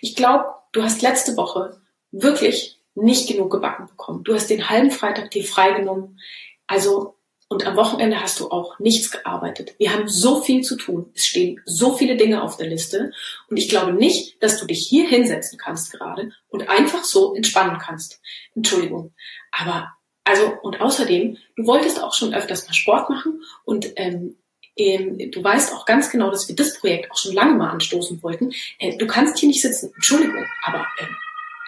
Ich 0.02 0.14
glaube, 0.14 0.52
du 0.72 0.82
hast 0.82 1.00
letzte 1.00 1.34
Woche 1.38 1.80
wirklich 2.10 2.78
nicht 2.94 3.28
genug 3.28 3.50
gebacken 3.50 3.86
bekommen. 3.86 4.24
Du 4.24 4.34
hast 4.34 4.48
den 4.48 4.68
halben 4.68 4.90
Freitag 4.90 5.30
dir 5.30 5.44
freigenommen. 5.44 6.20
Also, 6.66 7.16
und 7.48 7.66
am 7.66 7.76
Wochenende 7.76 8.20
hast 8.20 8.40
du 8.40 8.50
auch 8.50 8.78
nichts 8.78 9.10
gearbeitet. 9.10 9.74
Wir 9.78 9.92
haben 9.92 10.08
so 10.08 10.40
viel 10.40 10.62
zu 10.62 10.76
tun. 10.76 11.10
Es 11.14 11.26
stehen 11.26 11.60
so 11.66 11.94
viele 11.94 12.16
Dinge 12.16 12.42
auf 12.42 12.56
der 12.56 12.68
Liste. 12.68 13.12
Und 13.48 13.56
ich 13.56 13.68
glaube 13.68 13.92
nicht, 13.92 14.42
dass 14.42 14.58
du 14.58 14.66
dich 14.66 14.86
hier 14.88 15.06
hinsetzen 15.06 15.58
kannst 15.58 15.92
gerade 15.92 16.32
und 16.48 16.68
einfach 16.68 17.04
so 17.04 17.34
entspannen 17.34 17.78
kannst. 17.78 18.20
Entschuldigung. 18.54 19.12
Aber, 19.52 19.92
also, 20.24 20.54
und 20.62 20.80
außerdem, 20.80 21.36
du 21.56 21.66
wolltest 21.66 22.02
auch 22.02 22.14
schon 22.14 22.34
öfters 22.34 22.66
mal 22.66 22.74
Sport 22.74 23.10
machen 23.10 23.42
und 23.64 23.92
ähm, 23.96 24.36
ähm, 24.76 25.30
du 25.30 25.44
weißt 25.44 25.72
auch 25.74 25.84
ganz 25.84 26.10
genau, 26.10 26.30
dass 26.30 26.48
wir 26.48 26.56
das 26.56 26.78
Projekt 26.78 27.10
auch 27.12 27.16
schon 27.16 27.34
lange 27.34 27.54
mal 27.54 27.70
anstoßen 27.70 28.22
wollten. 28.22 28.52
Äh, 28.78 28.96
du 28.96 29.06
kannst 29.06 29.38
hier 29.38 29.48
nicht 29.48 29.62
sitzen. 29.62 29.92
Entschuldigung, 29.94 30.44
aber 30.64 30.86
ähm, 30.98 31.16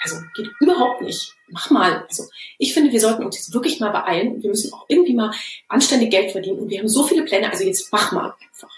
also 0.03 0.17
geht 0.35 0.50
überhaupt 0.61 1.03
nicht. 1.03 1.35
Mach 1.49 1.71
mal. 1.71 2.05
Also 2.09 2.29
ich 2.59 2.75
finde, 2.75 2.93
wir 2.93 3.00
sollten 3.00 3.25
uns 3.25 3.37
jetzt 3.37 3.55
wirklich 3.55 3.81
mal 3.81 3.91
beeilen. 3.91 4.43
Wir 4.43 4.50
müssen 4.50 4.73
auch 4.73 4.85
irgendwie 4.88 5.15
mal 5.15 5.33
anständig 5.69 6.11
Geld 6.11 6.33
verdienen 6.33 6.61
und 6.61 6.71
wir 6.71 6.79
haben 6.79 6.88
so 6.88 7.05
viele 7.05 7.25
Pläne. 7.25 7.50
Also 7.50 7.65
jetzt 7.65 7.93
mach 7.93 8.12
mal 8.12 8.35
einfach. 8.41 8.71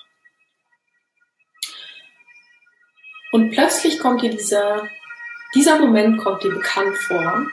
Und 3.32 3.50
plötzlich 3.50 3.98
kommt 3.98 4.22
dir 4.22 4.30
dieser, 4.30 4.88
dieser 5.54 5.78
Moment 5.78 6.18
kommt 6.18 6.42
dir 6.42 6.50
bekannt 6.50 6.96
vor, 6.96 7.46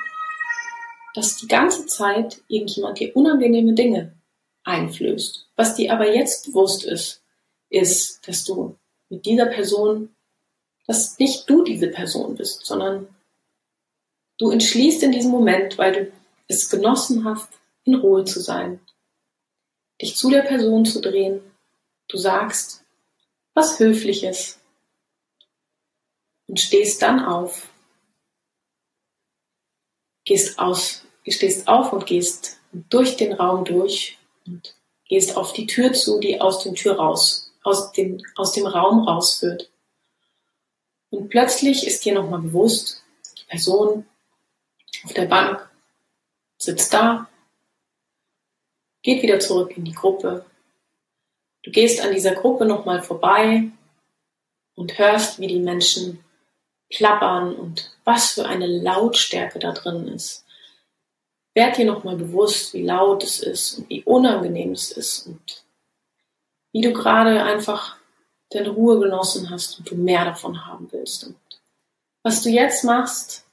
dass 1.13 1.37
die 1.37 1.47
ganze 1.47 1.85
Zeit 1.85 2.41
irgendjemand 2.47 2.99
dir 2.99 3.15
unangenehme 3.15 3.73
Dinge 3.73 4.13
einflößt. 4.63 5.47
Was 5.55 5.75
dir 5.75 5.93
aber 5.93 6.13
jetzt 6.13 6.47
bewusst 6.47 6.85
ist, 6.85 7.23
ist, 7.69 8.27
dass 8.27 8.43
du 8.43 8.77
mit 9.09 9.25
dieser 9.25 9.45
Person, 9.45 10.15
dass 10.87 11.17
nicht 11.19 11.49
du 11.49 11.63
diese 11.63 11.87
Person 11.87 12.35
bist, 12.35 12.65
sondern 12.65 13.07
du 14.37 14.51
entschließt 14.51 15.03
in 15.03 15.11
diesem 15.11 15.31
Moment, 15.31 15.77
weil 15.77 15.93
du 15.93 16.11
es 16.47 16.69
genossen 16.69 17.25
hast, 17.25 17.49
in 17.83 17.95
Ruhe 17.95 18.25
zu 18.25 18.39
sein, 18.39 18.79
dich 20.01 20.15
zu 20.15 20.29
der 20.29 20.41
Person 20.41 20.85
zu 20.85 21.01
drehen. 21.01 21.41
Du 22.07 22.17
sagst 22.17 22.83
was 23.53 23.79
Höfliches 23.79 24.59
und 26.47 26.59
stehst 26.59 27.01
dann 27.01 27.23
auf. 27.23 27.69
Gehst 30.25 30.59
aus, 30.59 31.05
stehst 31.27 31.67
auf 31.67 31.93
und 31.93 32.05
gehst 32.05 32.57
durch 32.89 33.15
den 33.15 33.33
Raum 33.33 33.63
durch 33.63 34.17
und 34.45 34.75
gehst 35.07 35.37
auf 35.37 35.53
die 35.53 35.67
Tür 35.67 35.93
zu, 35.93 36.19
die 36.19 36.41
aus 36.41 36.63
dem 36.63 36.75
Tür 36.75 36.97
raus, 36.97 37.51
aus 37.63 37.91
dem, 37.91 38.21
aus 38.35 38.51
dem 38.51 38.65
Raum 38.65 39.07
rausführt. 39.07 39.71
Und 41.11 41.29
plötzlich 41.29 41.87
ist 41.87 42.03
dir 42.03 42.13
nochmal 42.15 42.41
bewusst, 42.41 43.03
die 43.37 43.45
Person 43.45 44.05
auf 45.03 45.13
der 45.13 45.25
Bank 45.25 45.69
sitzt 46.57 46.93
da, 46.93 47.27
geht 49.03 49.21
wieder 49.21 49.39
zurück 49.39 49.75
in 49.77 49.85
die 49.85 49.93
Gruppe. 49.93 50.45
Du 51.63 51.71
gehst 51.71 52.01
an 52.01 52.13
dieser 52.13 52.35
Gruppe 52.35 52.65
nochmal 52.65 53.01
vorbei 53.01 53.69
und 54.75 54.97
hörst, 54.97 55.39
wie 55.39 55.47
die 55.47 55.59
Menschen 55.59 56.23
plappern 56.89 57.55
und 57.55 57.91
was 58.03 58.33
für 58.33 58.45
eine 58.45 58.67
Lautstärke 58.67 59.59
da 59.59 59.71
drin 59.71 60.07
ist. 60.07 60.45
Werd 61.53 61.77
dir 61.77 61.85
nochmal 61.85 62.17
bewusst, 62.17 62.73
wie 62.73 62.83
laut 62.83 63.23
es 63.23 63.39
ist 63.39 63.79
und 63.79 63.89
wie 63.89 64.03
unangenehm 64.03 64.73
es 64.73 64.91
ist 64.91 65.27
und 65.27 65.65
wie 66.73 66.81
du 66.81 66.91
gerade 66.91 67.43
einfach 67.43 67.97
deine 68.49 68.69
Ruhe 68.69 68.99
genossen 68.99 69.49
hast 69.49 69.79
und 69.79 69.89
du 69.89 69.95
mehr 69.95 70.25
davon 70.25 70.65
haben 70.65 70.91
willst. 70.91 71.25
Und 71.25 71.37
was 72.23 72.41
du 72.43 72.49
jetzt 72.49 72.83
machst, 72.83 73.44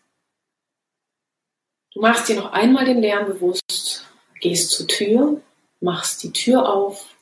du 1.94 2.00
machst 2.00 2.28
dir 2.28 2.36
noch 2.36 2.52
einmal 2.52 2.84
den 2.84 3.00
Lärm 3.00 3.26
bewusst, 3.26 4.06
gehst 4.40 4.70
zur 4.70 4.86
Tür, 4.88 5.40
machst 5.80 6.22
die 6.22 6.32
Tür 6.32 6.68
auf, 6.68 7.16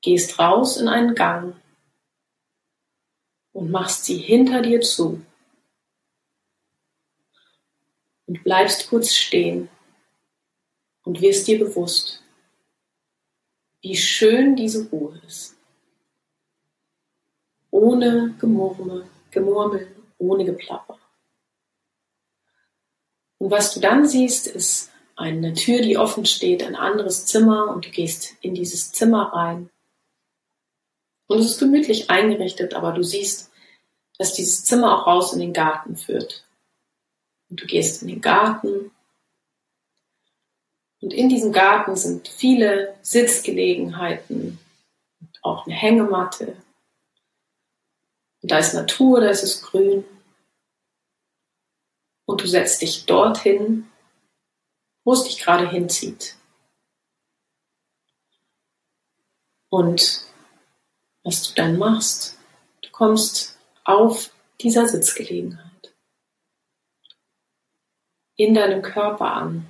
gehst 0.00 0.38
raus 0.38 0.76
in 0.76 0.88
einen 0.88 1.14
Gang 1.14 1.56
und 3.52 3.70
machst 3.70 4.04
sie 4.04 4.18
hinter 4.18 4.62
dir 4.62 4.80
zu 4.80 5.24
und 8.26 8.42
bleibst 8.42 8.88
kurz 8.88 9.14
stehen 9.14 9.68
und 11.04 11.20
wirst 11.20 11.46
dir 11.46 11.58
bewusst, 11.58 12.22
wie 13.80 13.96
schön 13.96 14.56
diese 14.56 14.88
Ruhe 14.88 15.20
ist. 15.26 15.56
Ohne 17.70 18.34
Gemurmel, 18.38 19.06
Gemurmel, 19.30 19.94
ohne 20.18 20.44
Geplapper. 20.44 20.98
Und 23.38 23.50
was 23.50 23.74
du 23.74 23.80
dann 23.80 24.06
siehst, 24.06 24.46
ist 24.46 24.90
eine 25.16 25.54
Tür, 25.54 25.80
die 25.82 25.98
offen 25.98 26.26
steht, 26.26 26.62
ein 26.62 26.76
anderes 26.76 27.26
Zimmer 27.26 27.68
und 27.68 27.86
du 27.86 27.90
gehst 27.90 28.34
in 28.40 28.54
dieses 28.54 28.92
Zimmer 28.92 29.32
rein. 29.32 29.70
Und 31.26 31.38
es 31.38 31.46
ist 31.46 31.58
gemütlich 31.58 32.10
eingerichtet, 32.10 32.74
aber 32.74 32.92
du 32.92 33.02
siehst, 33.02 33.50
dass 34.18 34.34
dieses 34.34 34.64
Zimmer 34.64 34.98
auch 34.98 35.06
raus 35.06 35.32
in 35.32 35.40
den 35.40 35.52
Garten 35.52 35.96
führt. 35.96 36.44
Und 37.50 37.60
du 37.60 37.66
gehst 37.66 38.02
in 38.02 38.08
den 38.08 38.20
Garten. 38.20 38.90
Und 41.00 41.12
in 41.12 41.28
diesem 41.28 41.52
Garten 41.52 41.96
sind 41.96 42.28
viele 42.28 42.94
Sitzgelegenheiten 43.02 44.58
auch 45.44 45.66
eine 45.66 45.74
Hängematte. 45.74 46.56
Und 48.42 48.50
da 48.50 48.58
ist 48.58 48.74
Natur, 48.74 49.20
da 49.20 49.28
ist 49.28 49.42
es 49.42 49.62
grün. 49.62 50.04
Und 52.26 52.40
du 52.40 52.46
setzt 52.46 52.80
dich 52.82 53.06
dorthin, 53.06 53.90
wo 55.04 55.12
es 55.12 55.24
dich 55.24 55.38
gerade 55.38 55.68
hinzieht. 55.70 56.36
Und 59.68 60.24
was 61.22 61.48
du 61.48 61.54
dann 61.54 61.78
machst, 61.78 62.38
du 62.82 62.90
kommst 62.90 63.58
auf 63.84 64.30
dieser 64.60 64.88
Sitzgelegenheit 64.88 65.94
in 68.36 68.54
deinem 68.54 68.82
Körper 68.82 69.32
an. 69.32 69.66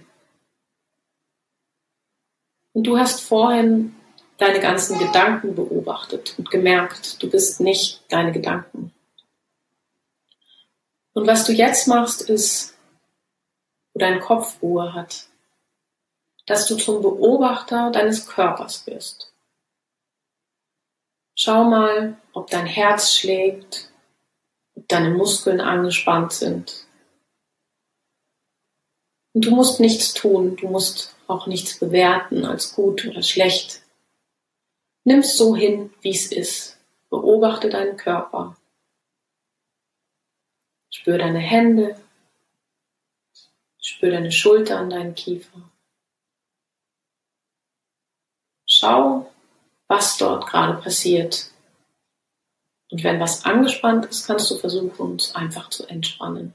Und 2.73 2.84
du 2.84 2.99
hast 2.99 3.20
vorhin 3.20 3.94
deine 4.38 4.61
ganzen 4.61 4.99
Gedanken 4.99 5.54
beobachtet 5.54 6.34
und 6.38 6.50
gemerkt, 6.50 7.23
du 7.23 7.30
bist 7.30 7.61
nicht 7.61 8.02
deine 8.08 8.32
Gedanken. 8.32 8.93
Und 11.14 11.26
was 11.26 11.44
du 11.44 11.52
jetzt 11.52 11.88
machst, 11.88 12.28
ist, 12.28 12.75
wo 13.92 14.00
dein 14.00 14.21
Kopf 14.21 14.61
Ruhe 14.61 14.92
hat, 14.92 15.28
dass 16.47 16.66
du 16.66 16.76
zum 16.76 17.00
Beobachter 17.00 17.90
deines 17.90 18.26
Körpers 18.26 18.87
wirst. 18.87 19.33
Schau 21.37 21.64
mal, 21.64 22.16
ob 22.33 22.50
dein 22.50 22.66
Herz 22.66 23.14
schlägt, 23.14 23.90
ob 24.75 24.87
deine 24.88 25.11
Muskeln 25.11 25.61
angespannt 25.61 26.33
sind. 26.33 26.87
Und 29.33 29.47
du 29.47 29.50
musst 29.50 29.80
nichts 29.80 30.14
tun, 30.14 30.56
du 30.56 30.68
musst 30.68 31.14
auch 31.26 31.47
nichts 31.47 31.78
bewerten 31.78 32.44
als 32.44 32.75
gut 32.75 33.04
oder 33.06 33.23
schlecht. 33.23 33.83
Nimm's 35.04 35.37
so 35.37 35.56
hin, 35.56 35.92
wie 36.02 36.11
es 36.11 36.30
ist. 36.30 36.78
Beobachte 37.11 37.68
deinen 37.68 37.97
Körper. 37.97 38.56
Spür 41.04 41.18
deine 41.18 41.38
Hände. 41.38 42.00
Spür 43.78 44.11
deine 44.11 44.32
Schulter 44.32 44.78
an 44.78 44.88
deinen 44.88 45.14
Kiefer. 45.14 45.61
Schau, 48.64 49.30
was 49.87 50.16
dort 50.16 50.46
gerade 50.46 50.80
passiert. 50.80 51.50
Und 52.90 53.04
wenn 53.04 53.20
was 53.20 53.44
angespannt 53.44 54.06
ist, 54.06 54.26
kannst 54.26 54.50
du 54.50 54.56
versuchen, 54.56 55.16
es 55.16 55.34
einfach 55.34 55.68
zu 55.68 55.87
entspannen. 55.87 56.54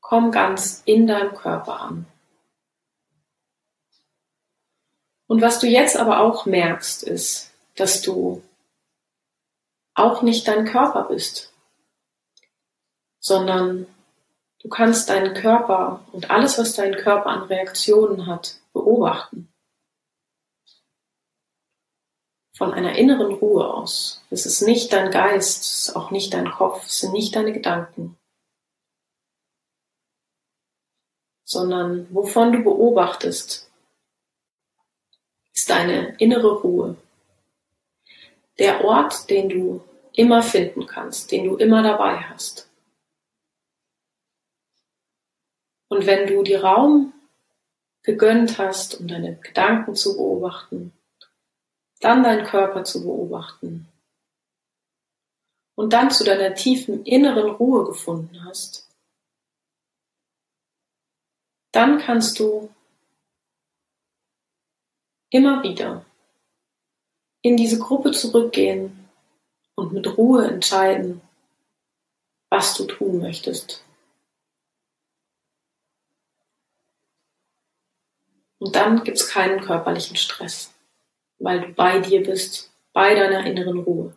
Komm 0.00 0.30
ganz 0.30 0.84
in 0.84 1.08
deinem 1.08 1.34
Körper 1.34 1.80
an. 1.80 2.06
Und 5.26 5.42
was 5.42 5.58
du 5.58 5.66
jetzt 5.66 5.96
aber 5.96 6.20
auch 6.20 6.46
merkst, 6.46 7.02
ist, 7.02 7.52
dass 7.74 8.02
du 8.02 8.40
auch 9.94 10.22
nicht 10.22 10.48
dein 10.48 10.64
Körper 10.64 11.04
bist, 11.04 11.52
sondern 13.20 13.86
du 14.60 14.68
kannst 14.68 15.08
deinen 15.08 15.34
Körper 15.34 16.04
und 16.12 16.30
alles, 16.30 16.58
was 16.58 16.74
dein 16.74 16.96
Körper 16.96 17.26
an 17.26 17.42
Reaktionen 17.42 18.26
hat, 18.26 18.56
beobachten. 18.72 19.52
Von 22.56 22.72
einer 22.72 22.96
inneren 22.96 23.32
Ruhe 23.34 23.72
aus. 23.72 24.22
Es 24.30 24.46
ist 24.46 24.62
nicht 24.62 24.92
dein 24.92 25.10
Geist, 25.10 25.62
es 25.62 25.88
ist 25.88 25.96
auch 25.96 26.10
nicht 26.10 26.32
dein 26.34 26.50
Kopf, 26.50 26.86
es 26.86 27.00
sind 27.00 27.12
nicht 27.12 27.34
deine 27.34 27.52
Gedanken. 27.52 28.18
sondern 31.52 32.12
wovon 32.14 32.52
du 32.52 32.64
beobachtest, 32.64 33.70
ist 35.52 35.68
deine 35.68 36.16
innere 36.16 36.60
Ruhe. 36.62 36.96
Der 38.58 38.84
Ort, 38.84 39.30
den 39.30 39.48
du 39.48 39.82
immer 40.12 40.42
finden 40.42 40.86
kannst, 40.86 41.32
den 41.32 41.44
du 41.44 41.56
immer 41.56 41.82
dabei 41.82 42.18
hast. 42.18 42.70
Und 45.88 46.06
wenn 46.06 46.26
du 46.26 46.42
dir 46.42 46.64
Raum 46.64 47.12
gegönnt 48.02 48.58
hast, 48.58 49.00
um 49.00 49.08
deine 49.08 49.36
Gedanken 49.36 49.94
zu 49.94 50.16
beobachten, 50.16 50.92
dann 52.00 52.22
deinen 52.22 52.44
Körper 52.44 52.84
zu 52.84 53.02
beobachten 53.02 53.88
und 55.74 55.92
dann 55.92 56.10
zu 56.10 56.24
deiner 56.24 56.54
tiefen 56.54 57.04
inneren 57.04 57.50
Ruhe 57.50 57.84
gefunden 57.84 58.44
hast, 58.44 58.88
dann 61.72 61.98
kannst 61.98 62.38
du 62.38 62.70
immer 65.30 65.62
wieder 65.62 66.04
in 67.42 67.56
diese 67.56 67.78
Gruppe 67.78 68.12
zurückgehen 68.12 69.08
und 69.74 69.92
mit 69.92 70.16
Ruhe 70.16 70.46
entscheiden, 70.46 71.20
was 72.50 72.74
du 72.74 72.84
tun 72.84 73.18
möchtest. 73.18 73.84
Und 78.58 78.76
dann 78.76 79.02
gibt 79.02 79.18
es 79.18 79.28
keinen 79.28 79.60
körperlichen 79.60 80.16
Stress, 80.16 80.72
weil 81.38 81.60
du 81.60 81.72
bei 81.72 81.98
dir 81.98 82.22
bist, 82.22 82.72
bei 82.92 83.14
deiner 83.14 83.44
inneren 83.44 83.80
Ruhe. 83.80 84.16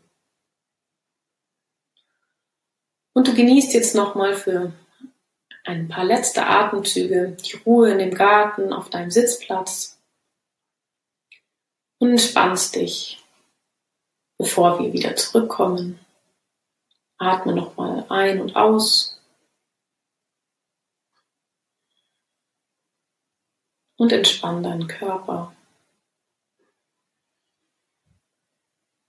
Und 3.14 3.28
du 3.28 3.34
genießt 3.34 3.74
jetzt 3.74 3.96
nochmal 3.96 4.36
für 4.36 4.72
ein 5.64 5.88
paar 5.88 6.04
letzte 6.04 6.46
Atemzüge, 6.46 7.36
die 7.44 7.56
Ruhe 7.66 7.92
in 7.92 7.98
dem 7.98 8.14
Garten, 8.14 8.72
auf 8.72 8.90
deinem 8.90 9.10
Sitzplatz 9.10 9.98
und 11.98 12.12
entspannst 12.12 12.76
dich, 12.76 13.24
bevor 14.38 14.80
wir 14.80 14.94
wieder 14.94 15.16
zurückkommen. 15.16 16.00
Atme 17.18 17.56
nochmal 17.56 18.06
ein 18.10 18.42
und 18.42 18.56
aus. 18.56 19.20
Und 23.98 24.12
entspann 24.12 24.62
deinen 24.62 24.88
Körper. 24.88 25.56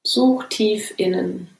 Such 0.05 0.45
tief 0.49 0.95
innen 0.97 1.57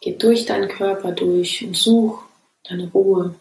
Geh 0.00 0.16
durch 0.16 0.46
deinen 0.46 0.68
Körper 0.68 1.12
durch 1.12 1.62
und 1.62 1.76
such 1.76 2.22
deine 2.64 2.90
Ruhe 2.90 3.34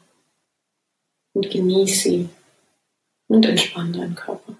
und 1.33 1.49
genieß 1.49 2.03
sie 2.03 2.29
und 3.27 3.45
entspann 3.45 3.93
deinen 3.93 4.15
Körper. 4.15 4.57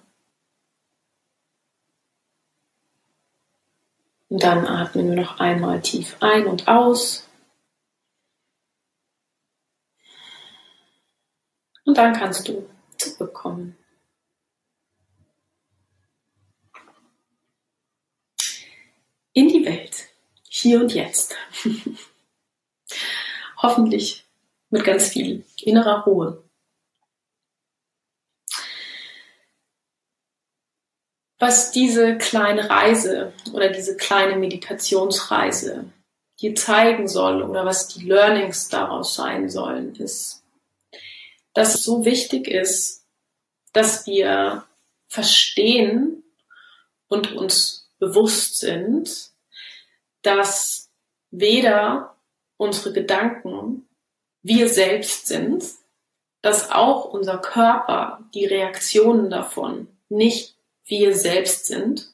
Und 4.29 4.43
dann 4.43 4.67
atmen 4.67 5.09
wir 5.09 5.15
noch 5.15 5.39
einmal 5.39 5.81
tief 5.81 6.15
ein 6.19 6.45
und 6.45 6.67
aus. 6.67 7.27
Und 11.83 11.97
dann 11.97 12.13
kannst 12.13 12.47
du 12.47 12.69
zurückkommen. 12.97 13.75
In 19.33 19.47
die 19.47 19.65
Welt 19.65 20.09
hier 20.47 20.79
und 20.81 20.93
jetzt. 20.93 21.35
Hoffentlich 23.57 24.25
mit 24.69 24.83
ganz 24.83 25.09
viel 25.09 25.43
innerer 25.57 26.03
Ruhe. 26.03 26.43
Was 31.39 31.71
diese 31.71 32.17
kleine 32.17 32.69
Reise 32.69 33.33
oder 33.53 33.69
diese 33.69 33.95
kleine 33.95 34.35
Meditationsreise 34.35 35.85
dir 36.41 36.55
zeigen 36.55 37.07
soll 37.07 37.41
oder 37.43 37.65
was 37.65 37.87
die 37.87 38.05
Learnings 38.05 38.67
daraus 38.67 39.15
sein 39.15 39.49
sollen, 39.49 39.95
ist, 39.95 40.43
dass 41.53 41.75
es 41.75 41.83
so 41.83 42.05
wichtig 42.05 42.47
ist, 42.47 43.05
dass 43.73 44.05
wir 44.05 44.65
verstehen 45.07 46.23
und 47.07 47.33
uns 47.33 47.89
bewusst 47.99 48.59
sind, 48.59 49.31
dass 50.21 50.89
weder 51.31 52.15
unsere 52.57 52.93
Gedanken 52.93 53.87
wir 54.41 54.69
selbst 54.69 55.27
sind, 55.27 55.63
dass 56.41 56.71
auch 56.71 57.05
unser 57.05 57.37
Körper, 57.37 58.23
die 58.33 58.45
Reaktionen 58.45 59.29
davon 59.29 59.87
nicht 60.07 60.58
wir 60.89 61.13
selbst 61.13 61.67
sind 61.67 62.09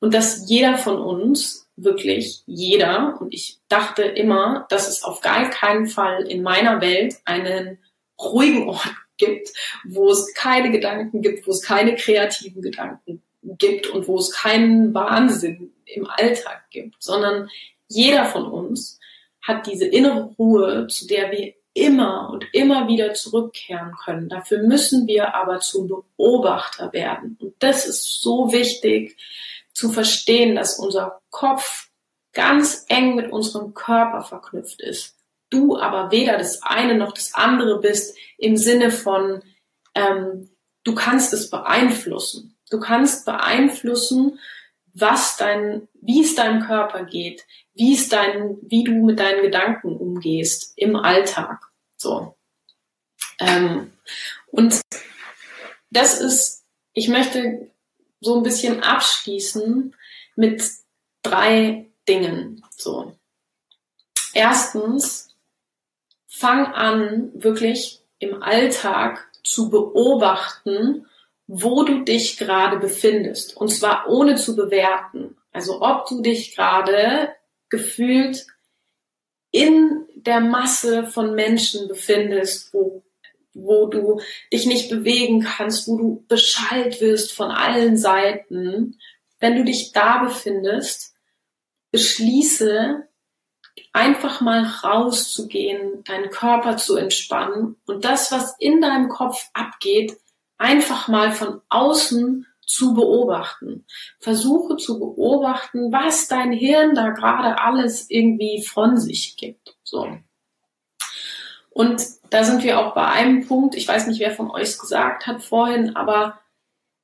und 0.00 0.14
dass 0.14 0.48
jeder 0.48 0.76
von 0.76 0.98
uns, 0.98 1.68
wirklich 1.76 2.42
jeder, 2.46 3.18
und 3.20 3.34
ich 3.34 3.58
dachte 3.68 4.02
immer, 4.02 4.66
dass 4.68 4.88
es 4.88 5.02
auf 5.02 5.20
gar 5.20 5.50
keinen 5.50 5.86
Fall 5.86 6.22
in 6.26 6.42
meiner 6.42 6.80
Welt 6.80 7.16
einen 7.24 7.78
ruhigen 8.20 8.68
Ort 8.68 8.94
gibt, 9.16 9.50
wo 9.84 10.10
es 10.10 10.34
keine 10.34 10.70
Gedanken 10.70 11.22
gibt, 11.22 11.46
wo 11.46 11.52
es 11.52 11.62
keine 11.62 11.94
kreativen 11.94 12.62
Gedanken 12.62 13.22
gibt 13.42 13.88
und 13.88 14.08
wo 14.08 14.18
es 14.18 14.32
keinen 14.32 14.92
Wahnsinn 14.94 15.72
im 15.86 16.06
Alltag 16.06 16.64
gibt, 16.70 17.02
sondern 17.02 17.48
jeder 17.88 18.24
von 18.26 18.46
uns 18.46 18.98
hat 19.42 19.66
diese 19.66 19.86
innere 19.86 20.34
Ruhe, 20.38 20.86
zu 20.88 21.06
der 21.06 21.30
wir 21.30 21.54
immer 21.74 22.30
und 22.30 22.46
immer 22.52 22.88
wieder 22.88 23.14
zurückkehren 23.14 23.92
können. 24.04 24.28
Dafür 24.28 24.62
müssen 24.62 25.06
wir 25.06 25.34
aber 25.34 25.60
zum 25.60 25.88
Beobachter 25.88 26.92
werden. 26.92 27.36
Und 27.40 27.54
das 27.58 27.86
ist 27.86 28.22
so 28.22 28.52
wichtig 28.52 29.16
zu 29.72 29.90
verstehen, 29.90 30.54
dass 30.54 30.78
unser 30.78 31.20
Kopf 31.30 31.90
ganz 32.32 32.84
eng 32.88 33.16
mit 33.16 33.30
unserem 33.32 33.74
Körper 33.74 34.22
verknüpft 34.22 34.80
ist. 34.80 35.16
Du 35.50 35.76
aber 35.76 36.10
weder 36.10 36.38
das 36.38 36.62
eine 36.62 36.96
noch 36.96 37.12
das 37.12 37.34
andere 37.34 37.80
bist 37.80 38.16
im 38.38 38.56
Sinne 38.56 38.90
von, 38.90 39.42
ähm, 39.94 40.50
du 40.84 40.94
kannst 40.94 41.32
es 41.32 41.50
beeinflussen. 41.50 42.56
Du 42.70 42.80
kannst 42.80 43.24
beeinflussen, 43.24 44.38
was 44.94 45.36
dein, 45.36 45.88
wie 46.00 46.22
es 46.22 46.34
deinem 46.34 46.62
Körper 46.62 47.04
geht, 47.04 47.44
wie 47.74 47.94
es 47.94 48.08
dein, 48.08 48.56
wie 48.62 48.84
du 48.84 48.92
mit 48.92 49.18
deinen 49.18 49.42
Gedanken 49.42 49.96
umgehst 49.96 50.72
im 50.76 50.96
Alltag. 50.96 51.60
So. 51.96 52.36
Ähm, 53.40 53.92
und 54.46 54.80
das 55.90 56.20
ist, 56.20 56.64
ich 56.92 57.08
möchte 57.08 57.70
so 58.20 58.36
ein 58.36 58.42
bisschen 58.42 58.82
abschließen 58.82 59.94
mit 60.36 60.62
drei 61.22 61.90
Dingen. 62.08 62.62
So. 62.76 63.16
Erstens, 64.32 65.34
fang 66.28 66.66
an, 66.66 67.30
wirklich 67.34 68.00
im 68.18 68.42
Alltag 68.42 69.28
zu 69.42 69.70
beobachten, 69.70 71.06
wo 71.46 71.82
du 71.84 72.04
dich 72.04 72.38
gerade 72.38 72.78
befindest. 72.78 73.56
Und 73.56 73.68
zwar 73.68 74.08
ohne 74.08 74.36
zu 74.36 74.56
bewerten. 74.56 75.36
Also 75.52 75.82
ob 75.82 76.08
du 76.08 76.22
dich 76.22 76.54
gerade 76.54 77.34
gefühlt 77.74 78.46
in 79.50 80.06
der 80.14 80.40
Masse 80.40 81.06
von 81.06 81.34
Menschen 81.34 81.88
befindest, 81.88 82.72
wo, 82.72 83.04
wo 83.52 83.86
du 83.86 84.20
dich 84.52 84.66
nicht 84.66 84.90
bewegen 84.90 85.40
kannst, 85.40 85.88
wo 85.88 85.96
du 85.96 86.24
beschallt 86.28 87.00
wirst 87.00 87.32
von 87.32 87.50
allen 87.50 87.96
Seiten. 87.96 88.98
Wenn 89.40 89.56
du 89.56 89.64
dich 89.64 89.92
da 89.92 90.24
befindest, 90.24 91.14
beschließe, 91.90 93.08
einfach 93.92 94.40
mal 94.40 94.64
rauszugehen, 94.64 96.04
deinen 96.04 96.30
Körper 96.30 96.76
zu 96.76 96.96
entspannen 96.96 97.76
und 97.86 98.04
das, 98.04 98.30
was 98.30 98.54
in 98.58 98.80
deinem 98.80 99.08
Kopf 99.08 99.48
abgeht, 99.52 100.16
einfach 100.58 101.08
mal 101.08 101.32
von 101.32 101.60
außen 101.68 102.46
zu 102.66 102.94
beobachten. 102.94 103.86
Versuche 104.18 104.76
zu 104.76 104.98
beobachten, 104.98 105.92
was 105.92 106.28
dein 106.28 106.52
Hirn 106.52 106.94
da 106.94 107.10
gerade 107.10 107.60
alles 107.60 108.10
irgendwie 108.10 108.64
von 108.64 108.96
sich 108.96 109.36
gibt. 109.36 109.76
So. 109.82 110.08
Und 111.70 112.02
da 112.30 112.44
sind 112.44 112.62
wir 112.62 112.78
auch 112.78 112.94
bei 112.94 113.06
einem 113.06 113.46
Punkt, 113.46 113.74
ich 113.74 113.88
weiß 113.88 114.06
nicht, 114.06 114.20
wer 114.20 114.30
von 114.30 114.50
euch 114.50 114.62
es 114.68 114.78
gesagt 114.78 115.26
hat 115.26 115.42
vorhin, 115.42 115.96
aber 115.96 116.38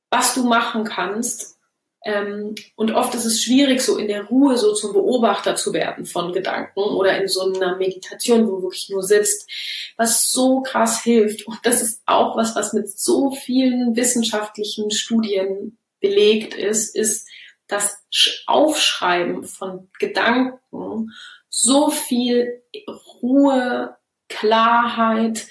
was 0.09 0.33
du 0.33 0.43
machen 0.45 0.83
kannst, 0.83 1.57
ähm, 2.03 2.55
und 2.75 2.91
oft 2.91 3.13
ist 3.13 3.25
es 3.25 3.43
schwierig, 3.43 3.81
so 3.81 3.97
in 3.97 4.07
der 4.07 4.25
Ruhe 4.25 4.57
so 4.57 4.73
zum 4.73 4.93
Beobachter 4.93 5.55
zu 5.55 5.71
werden 5.71 6.05
von 6.05 6.33
Gedanken 6.33 6.79
oder 6.79 7.21
in 7.21 7.27
so 7.27 7.53
einer 7.53 7.75
Meditation, 7.75 8.47
wo 8.47 8.57
du 8.57 8.63
wirklich 8.63 8.89
nur 8.89 9.03
sitzt, 9.03 9.49
was 9.97 10.31
so 10.31 10.61
krass 10.61 11.03
hilft. 11.03 11.45
Und 11.45 11.59
das 11.63 11.81
ist 11.81 12.01
auch 12.07 12.35
was, 12.35 12.55
was 12.55 12.73
mit 12.73 12.89
so 12.89 13.31
vielen 13.31 13.95
wissenschaftlichen 13.95 14.89
Studien 14.89 15.77
belegt 15.99 16.55
ist, 16.55 16.95
ist 16.95 17.27
das 17.67 18.03
Aufschreiben 18.47 19.43
von 19.43 19.89
Gedanken 19.99 21.11
so 21.49 21.91
viel 21.91 22.63
Ruhe, 23.21 23.95
Klarheit, 24.27 25.47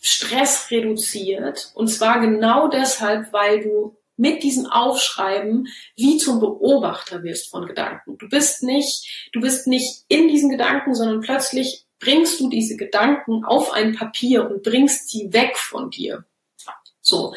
Stress 0.00 0.70
reduziert. 0.70 1.72
Und 1.74 1.88
zwar 1.88 2.20
genau 2.20 2.68
deshalb, 2.68 3.32
weil 3.32 3.62
du 3.62 3.98
mit 4.16 4.42
diesem 4.42 4.66
Aufschreiben 4.66 5.68
wie 5.96 6.18
zum 6.18 6.40
Beobachter 6.40 7.22
wirst 7.22 7.50
von 7.50 7.66
Gedanken. 7.66 8.16
Du 8.18 8.28
bist 8.28 8.62
nicht, 8.62 9.28
du 9.32 9.40
bist 9.40 9.66
nicht 9.66 10.04
in 10.08 10.28
diesen 10.28 10.50
Gedanken, 10.50 10.94
sondern 10.94 11.20
plötzlich 11.20 11.84
bringst 11.98 12.38
du 12.40 12.48
diese 12.48 12.76
Gedanken 12.76 13.44
auf 13.44 13.72
ein 13.72 13.94
Papier 13.94 14.48
und 14.48 14.62
bringst 14.62 15.08
sie 15.08 15.32
weg 15.32 15.56
von 15.56 15.90
dir. 15.90 16.24
So. 17.00 17.34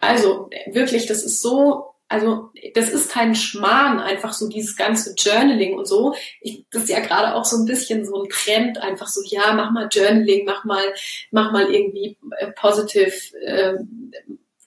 Also, 0.00 0.50
wirklich, 0.66 1.06
das 1.06 1.22
ist 1.22 1.40
so, 1.40 1.94
also, 2.08 2.50
das 2.74 2.90
ist 2.90 3.10
kein 3.10 3.34
Schmarrn, 3.34 3.98
einfach 3.98 4.32
so 4.32 4.48
dieses 4.48 4.76
ganze 4.76 5.14
Journaling 5.16 5.74
und 5.74 5.86
so. 5.86 6.14
Ich, 6.40 6.64
das 6.70 6.84
ist 6.84 6.90
ja 6.90 7.00
gerade 7.00 7.34
auch 7.34 7.44
so 7.44 7.56
ein 7.56 7.64
bisschen 7.64 8.04
so 8.04 8.22
ein 8.22 8.28
Trend, 8.28 8.78
einfach 8.78 9.08
so, 9.08 9.22
ja, 9.24 9.52
mach 9.54 9.70
mal 9.70 9.88
Journaling, 9.90 10.44
mach 10.44 10.64
mal, 10.64 10.84
mach 11.30 11.52
mal 11.52 11.72
irgendwie 11.72 12.18
äh, 12.38 12.52
positive, 12.52 13.36
äh, 13.40 13.78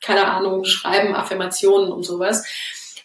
keine 0.01 0.25
Ahnung, 0.25 0.63
schreiben, 0.65 1.15
Affirmationen 1.15 1.91
und 1.91 2.03
sowas. 2.03 2.45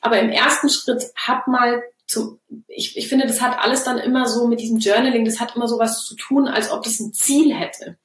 Aber 0.00 0.18
im 0.18 0.30
ersten 0.30 0.68
Schritt 0.68 1.04
hab 1.16 1.46
mal 1.46 1.82
zu, 2.06 2.40
ich, 2.68 2.96
ich 2.96 3.08
finde, 3.08 3.26
das 3.26 3.40
hat 3.40 3.58
alles 3.58 3.84
dann 3.84 3.98
immer 3.98 4.26
so 4.26 4.46
mit 4.46 4.60
diesem 4.60 4.78
Journaling, 4.78 5.24
das 5.24 5.40
hat 5.40 5.56
immer 5.56 5.68
so 5.68 5.78
was 5.78 6.04
zu 6.04 6.14
tun, 6.16 6.48
als 6.48 6.70
ob 6.70 6.82
das 6.82 7.00
ein 7.00 7.12
Ziel 7.12 7.54
hätte. 7.54 7.96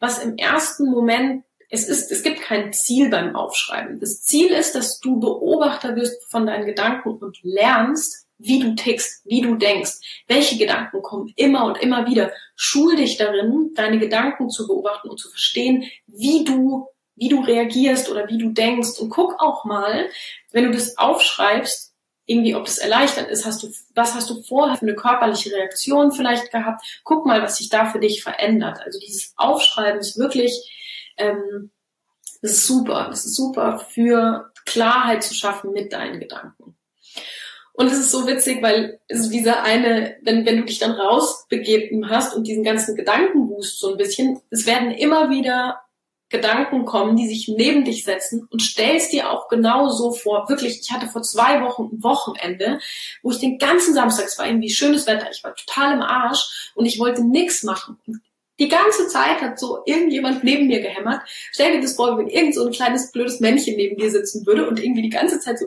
Was 0.00 0.22
im 0.22 0.36
ersten 0.36 0.90
Moment, 0.90 1.44
es 1.70 1.88
ist, 1.88 2.10
es 2.10 2.22
gibt 2.22 2.40
kein 2.40 2.72
Ziel 2.72 3.10
beim 3.10 3.36
Aufschreiben. 3.36 4.00
Das 4.00 4.22
Ziel 4.22 4.48
ist, 4.48 4.74
dass 4.74 5.00
du 5.00 5.20
Beobachter 5.20 5.96
wirst 5.96 6.24
von 6.30 6.46
deinen 6.46 6.66
Gedanken 6.66 7.10
und 7.10 7.38
lernst, 7.42 8.26
wie 8.38 8.60
du 8.60 8.74
tickst, 8.74 9.24
wie 9.24 9.40
du 9.40 9.54
denkst, 9.54 10.24
welche 10.26 10.58
Gedanken 10.58 11.02
kommen 11.02 11.32
immer 11.36 11.64
und 11.64 11.80
immer 11.80 12.06
wieder. 12.06 12.32
Schul 12.56 12.96
dich 12.96 13.16
darin, 13.16 13.72
deine 13.74 13.98
Gedanken 13.98 14.50
zu 14.50 14.66
beobachten 14.66 15.08
und 15.08 15.18
zu 15.18 15.28
verstehen, 15.30 15.84
wie 16.06 16.44
du 16.44 16.88
wie 17.16 17.28
du 17.28 17.40
reagierst 17.40 18.10
oder 18.10 18.28
wie 18.28 18.38
du 18.38 18.50
denkst 18.50 18.98
und 18.98 19.10
guck 19.10 19.40
auch 19.40 19.64
mal, 19.64 20.08
wenn 20.52 20.64
du 20.64 20.70
das 20.70 20.98
aufschreibst, 20.98 21.92
irgendwie, 22.26 22.54
ob 22.54 22.64
das 22.64 22.78
erleichtert 22.78 23.28
ist, 23.30 23.44
hast 23.44 23.62
du, 23.62 23.70
was 23.94 24.14
hast 24.14 24.30
du 24.30 24.42
vorher 24.42 24.76
für 24.76 24.86
eine 24.86 24.94
körperliche 24.94 25.52
Reaktion 25.52 26.10
vielleicht 26.10 26.50
gehabt? 26.50 26.82
Guck 27.04 27.26
mal, 27.26 27.42
was 27.42 27.58
sich 27.58 27.68
da 27.68 27.86
für 27.86 28.00
dich 28.00 28.22
verändert. 28.22 28.80
Also 28.82 28.98
dieses 28.98 29.34
Aufschreiben 29.36 30.00
ist 30.00 30.18
wirklich, 30.18 31.12
ähm, 31.18 31.70
das 32.40 32.52
ist 32.52 32.66
super. 32.66 33.08
Das 33.10 33.26
ist 33.26 33.36
super 33.36 33.78
für 33.78 34.50
Klarheit 34.64 35.22
zu 35.22 35.34
schaffen 35.34 35.72
mit 35.72 35.92
deinen 35.92 36.18
Gedanken. 36.18 36.76
Und 37.74 37.86
es 37.88 37.98
ist 37.98 38.10
so 38.10 38.26
witzig, 38.26 38.62
weil 38.62 39.00
es 39.08 39.28
dieser 39.28 39.62
eine, 39.62 40.16
wenn, 40.22 40.46
wenn 40.46 40.58
du 40.58 40.64
dich 40.64 40.78
dann 40.78 40.92
rausbegeben 40.92 42.08
hast 42.08 42.34
und 42.34 42.46
diesen 42.46 42.62
ganzen 42.62 42.94
Gedankenboost 42.94 43.80
so 43.80 43.90
ein 43.90 43.96
bisschen, 43.96 44.40
es 44.50 44.64
werden 44.64 44.92
immer 44.92 45.28
wieder 45.28 45.83
Gedanken 46.34 46.84
kommen, 46.84 47.16
die 47.16 47.28
sich 47.28 47.48
neben 47.48 47.84
dich 47.84 48.04
setzen 48.04 48.48
und 48.50 48.60
stellst 48.60 49.12
dir 49.12 49.30
auch 49.30 49.48
genau 49.48 49.88
so 49.88 50.12
vor. 50.12 50.48
Wirklich, 50.48 50.80
ich 50.80 50.90
hatte 50.90 51.06
vor 51.06 51.22
zwei 51.22 51.62
Wochen 51.62 51.90
ein 51.92 52.02
Wochenende, 52.02 52.80
wo 53.22 53.30
ich 53.30 53.38
den 53.38 53.58
ganzen 53.58 53.94
Samstag, 53.94 54.26
es 54.26 54.38
war 54.38 54.46
irgendwie 54.46 54.70
schönes 54.70 55.06
Wetter, 55.06 55.30
ich 55.30 55.44
war 55.44 55.54
total 55.54 55.94
im 55.94 56.02
Arsch 56.02 56.72
und 56.74 56.86
ich 56.86 56.98
wollte 56.98 57.24
nichts 57.24 57.62
machen. 57.62 57.98
Die 58.58 58.68
ganze 58.68 59.08
Zeit 59.08 59.40
hat 59.40 59.58
so 59.58 59.82
irgendjemand 59.84 60.44
neben 60.44 60.66
mir 60.66 60.80
gehämmert. 60.80 61.22
Stell 61.52 61.72
dir 61.72 61.80
das 61.80 61.94
vor, 61.94 62.18
wenn 62.18 62.28
irgend 62.28 62.54
so 62.54 62.64
ein 62.66 62.72
kleines 62.72 63.10
blödes 63.10 63.40
Männchen 63.40 63.76
neben 63.76 63.96
dir 63.96 64.10
sitzen 64.10 64.46
würde 64.46 64.68
und 64.68 64.82
irgendwie 64.82 65.02
die 65.02 65.10
ganze 65.10 65.40
Zeit 65.40 65.58
so 65.58 65.66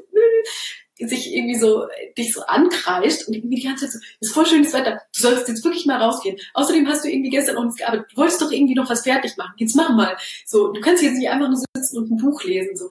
sich 1.00 1.34
irgendwie 1.34 1.58
so 1.58 1.88
dich 2.18 2.34
so 2.34 2.42
ankreischt 2.42 3.28
und 3.28 3.36
irgendwie 3.36 3.58
die 3.58 3.68
ganze 3.68 3.86
Zeit 3.86 3.94
so, 3.94 4.00
ist 4.20 4.34
voll 4.34 4.46
schönes 4.46 4.74
Wetter, 4.74 5.02
du 5.16 5.22
sollst 5.22 5.48
jetzt 5.48 5.64
wirklich 5.64 5.86
mal 5.86 6.02
rausgehen. 6.02 6.38
Außerdem 6.54 6.88
hast 6.88 7.04
du 7.04 7.10
irgendwie 7.10 7.30
gestern 7.30 7.56
noch 7.56 7.64
nichts 7.64 7.78
gearbeitet, 7.78 8.08
du 8.12 8.18
wolltest 8.18 8.42
doch 8.42 8.52
irgendwie 8.52 8.76
noch 8.76 8.90
was 8.90 9.04
fertig 9.04 9.38
machen, 9.38 9.54
jetzt 9.58 9.76
mach 9.76 9.90
mal. 9.90 10.18
So, 10.46 10.72
du 10.72 10.82
kannst 10.82 11.04
jetzt 11.04 11.18
nicht 11.18 11.30
einfach 11.30 11.50
nur 11.50 11.62
sitzen 11.76 11.98
und 11.98 12.12
ein 12.12 12.18
Buch 12.18 12.44
lesen. 12.44 12.76
So, 12.76 12.90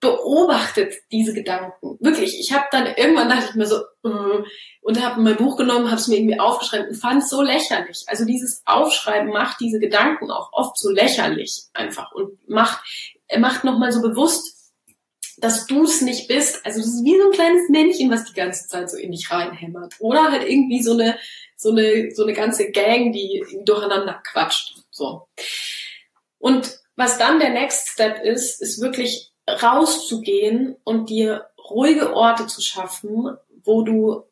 beobachtet 0.00 0.94
diese 1.10 1.34
Gedanken. 1.34 1.98
Wirklich, 2.00 2.38
ich 2.38 2.52
habe 2.52 2.66
dann 2.70 2.86
irgendwann 2.86 3.28
dachte 3.28 3.46
ich 3.50 3.54
mir 3.56 3.66
so 3.66 3.78
äh, 4.04 4.42
und 4.82 5.04
habe 5.04 5.20
mein 5.20 5.36
Buch 5.36 5.56
genommen, 5.56 5.90
habe 5.90 6.00
es 6.00 6.06
mir 6.06 6.18
irgendwie 6.18 6.38
aufgeschrieben 6.38 6.88
und 6.88 6.94
fand 6.94 7.22
es 7.22 7.30
so 7.30 7.42
lächerlich. 7.42 8.04
Also 8.06 8.24
dieses 8.24 8.62
Aufschreiben 8.64 9.30
macht 9.30 9.60
diese 9.60 9.80
Gedanken 9.80 10.30
auch 10.30 10.52
oft 10.52 10.78
so 10.78 10.90
lächerlich 10.90 11.64
einfach 11.74 12.12
und 12.12 12.38
macht 12.48 12.80
macht 13.38 13.64
noch 13.64 13.78
mal 13.78 13.92
so 13.92 14.00
bewusst, 14.00 14.57
dass 15.40 15.66
du 15.66 15.84
es 15.84 16.00
nicht 16.00 16.28
bist. 16.28 16.64
Also 16.64 16.80
es 16.80 16.86
ist 16.86 17.04
wie 17.04 17.18
so 17.18 17.26
ein 17.26 17.32
kleines 17.32 17.68
Männchen, 17.68 18.10
was 18.10 18.24
die 18.24 18.34
ganze 18.34 18.66
Zeit 18.66 18.90
so 18.90 18.96
in 18.96 19.12
dich 19.12 19.30
reinhämmert. 19.30 19.94
Oder 19.98 20.30
halt 20.30 20.48
irgendwie 20.48 20.82
so 20.82 20.92
eine, 20.92 21.18
so 21.56 21.70
eine, 21.70 22.10
so 22.12 22.24
eine 22.24 22.32
ganze 22.32 22.70
Gang, 22.70 23.12
die 23.12 23.44
durcheinander 23.64 24.20
quatscht. 24.24 24.76
So. 24.90 25.28
Und 26.38 26.78
was 26.96 27.18
dann 27.18 27.38
der 27.38 27.50
Next 27.50 27.88
Step 27.88 28.22
ist, 28.24 28.60
ist 28.60 28.80
wirklich 28.80 29.32
rauszugehen 29.48 30.76
und 30.84 31.10
dir 31.10 31.46
ruhige 31.70 32.14
Orte 32.14 32.46
zu 32.46 32.60
schaffen, 32.60 33.36
wo 33.62 33.82
du, 33.82 34.24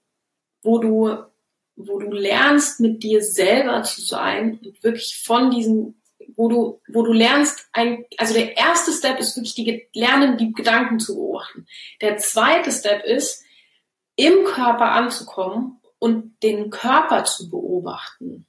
wo 0.63 0.79
du, 0.79 1.17
wo 1.77 1.99
du 1.99 2.11
lernst, 2.11 2.81
mit 2.81 3.03
dir 3.03 3.23
selber 3.23 3.83
zu 3.83 4.01
sein 4.01 4.59
und 4.65 4.83
wirklich 4.83 5.23
von 5.25 5.51
diesem 5.51 5.95
wo 6.37 6.49
du, 6.49 6.81
wo 6.89 7.03
du 7.03 7.13
lernst, 7.13 7.69
ein, 7.73 8.05
also 8.19 8.35
der 8.35 8.57
erste 8.57 8.93
Step 8.93 9.19
ist 9.19 9.37
wirklich 9.37 9.55
die 9.55 9.89
Lernen, 9.93 10.37
die 10.37 10.53
Gedanken 10.53 11.01
zu 11.01 11.17
beobachten. 11.17 11.67
Der 12.01 12.19
zweite 12.19 12.71
Step 12.71 13.05
ist, 13.05 13.43
im 14.17 14.45
Körper 14.45 14.93
anzukommen 14.93 15.81
und 15.99 16.43
den 16.43 16.71
Körper 16.71 17.25
zu 17.25 17.51
beobachten. 17.51 18.47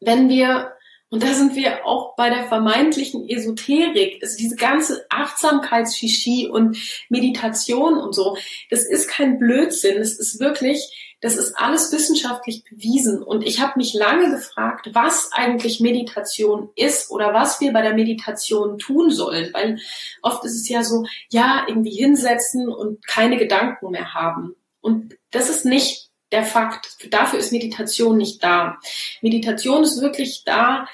Wenn 0.00 0.28
wir, 0.28 0.76
und 1.10 1.22
da 1.22 1.32
sind 1.32 1.56
wir 1.56 1.86
auch 1.86 2.14
bei 2.16 2.28
der 2.28 2.48
vermeintlichen 2.48 3.28
Esoterik, 3.28 4.18
also 4.22 4.36
diese 4.36 4.56
ganze 4.56 5.06
Achtsamkeitsfischie 5.08 6.48
und 6.48 6.76
Meditation 7.08 7.96
und 7.96 8.14
so, 8.14 8.36
das 8.68 8.84
ist 8.84 9.08
kein 9.08 9.38
Blödsinn, 9.38 9.96
es 9.96 10.18
ist 10.18 10.38
wirklich, 10.38 11.16
das 11.22 11.36
ist 11.36 11.54
alles 11.56 11.90
wissenschaftlich 11.92 12.62
bewiesen. 12.64 13.22
Und 13.22 13.42
ich 13.42 13.60
habe 13.60 13.72
mich 13.76 13.94
lange 13.94 14.30
gefragt, 14.30 14.90
was 14.92 15.30
eigentlich 15.32 15.80
Meditation 15.80 16.68
ist 16.76 17.10
oder 17.10 17.32
was 17.32 17.60
wir 17.60 17.72
bei 17.72 17.80
der 17.80 17.94
Meditation 17.94 18.78
tun 18.78 19.10
sollen. 19.10 19.50
Weil 19.54 19.80
oft 20.20 20.44
ist 20.44 20.56
es 20.56 20.68
ja 20.68 20.82
so, 20.82 21.06
ja, 21.30 21.64
irgendwie 21.66 21.96
hinsetzen 21.96 22.68
und 22.68 23.04
keine 23.06 23.38
Gedanken 23.38 23.90
mehr 23.90 24.12
haben. 24.12 24.54
Und 24.80 25.16
das 25.30 25.48
ist 25.48 25.64
nicht 25.64 26.07
der 26.32 26.44
Fakt. 26.44 26.96
Dafür 27.10 27.38
ist 27.38 27.52
Meditation 27.52 28.16
nicht 28.16 28.42
da. 28.42 28.78
Meditation 29.22 29.82
ist 29.82 30.00
wirklich 30.00 30.42
da, 30.44 30.86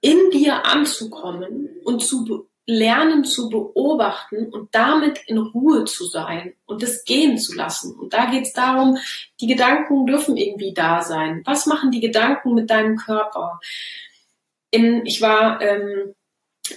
in 0.00 0.30
dir 0.30 0.66
anzukommen 0.66 1.68
und 1.84 2.02
zu 2.02 2.48
lernen 2.66 3.24
zu 3.24 3.48
beobachten 3.48 4.48
und 4.48 4.74
damit 4.74 5.20
in 5.26 5.38
Ruhe 5.38 5.84
zu 5.84 6.04
sein 6.04 6.54
und 6.64 6.82
es 6.82 7.04
gehen 7.04 7.38
zu 7.38 7.54
lassen. 7.54 7.98
Und 7.98 8.12
da 8.12 8.26
geht 8.26 8.44
es 8.44 8.52
darum, 8.52 8.98
die 9.40 9.46
Gedanken 9.46 10.06
dürfen 10.06 10.36
irgendwie 10.36 10.72
da 10.72 11.02
sein. 11.02 11.42
Was 11.44 11.66
machen 11.66 11.90
die 11.90 12.00
Gedanken 12.00 12.54
mit 12.54 12.70
deinem 12.70 12.96
Körper? 12.96 13.58
In, 14.70 15.04
ich 15.06 15.20
war 15.20 15.60
ähm, 15.60 16.14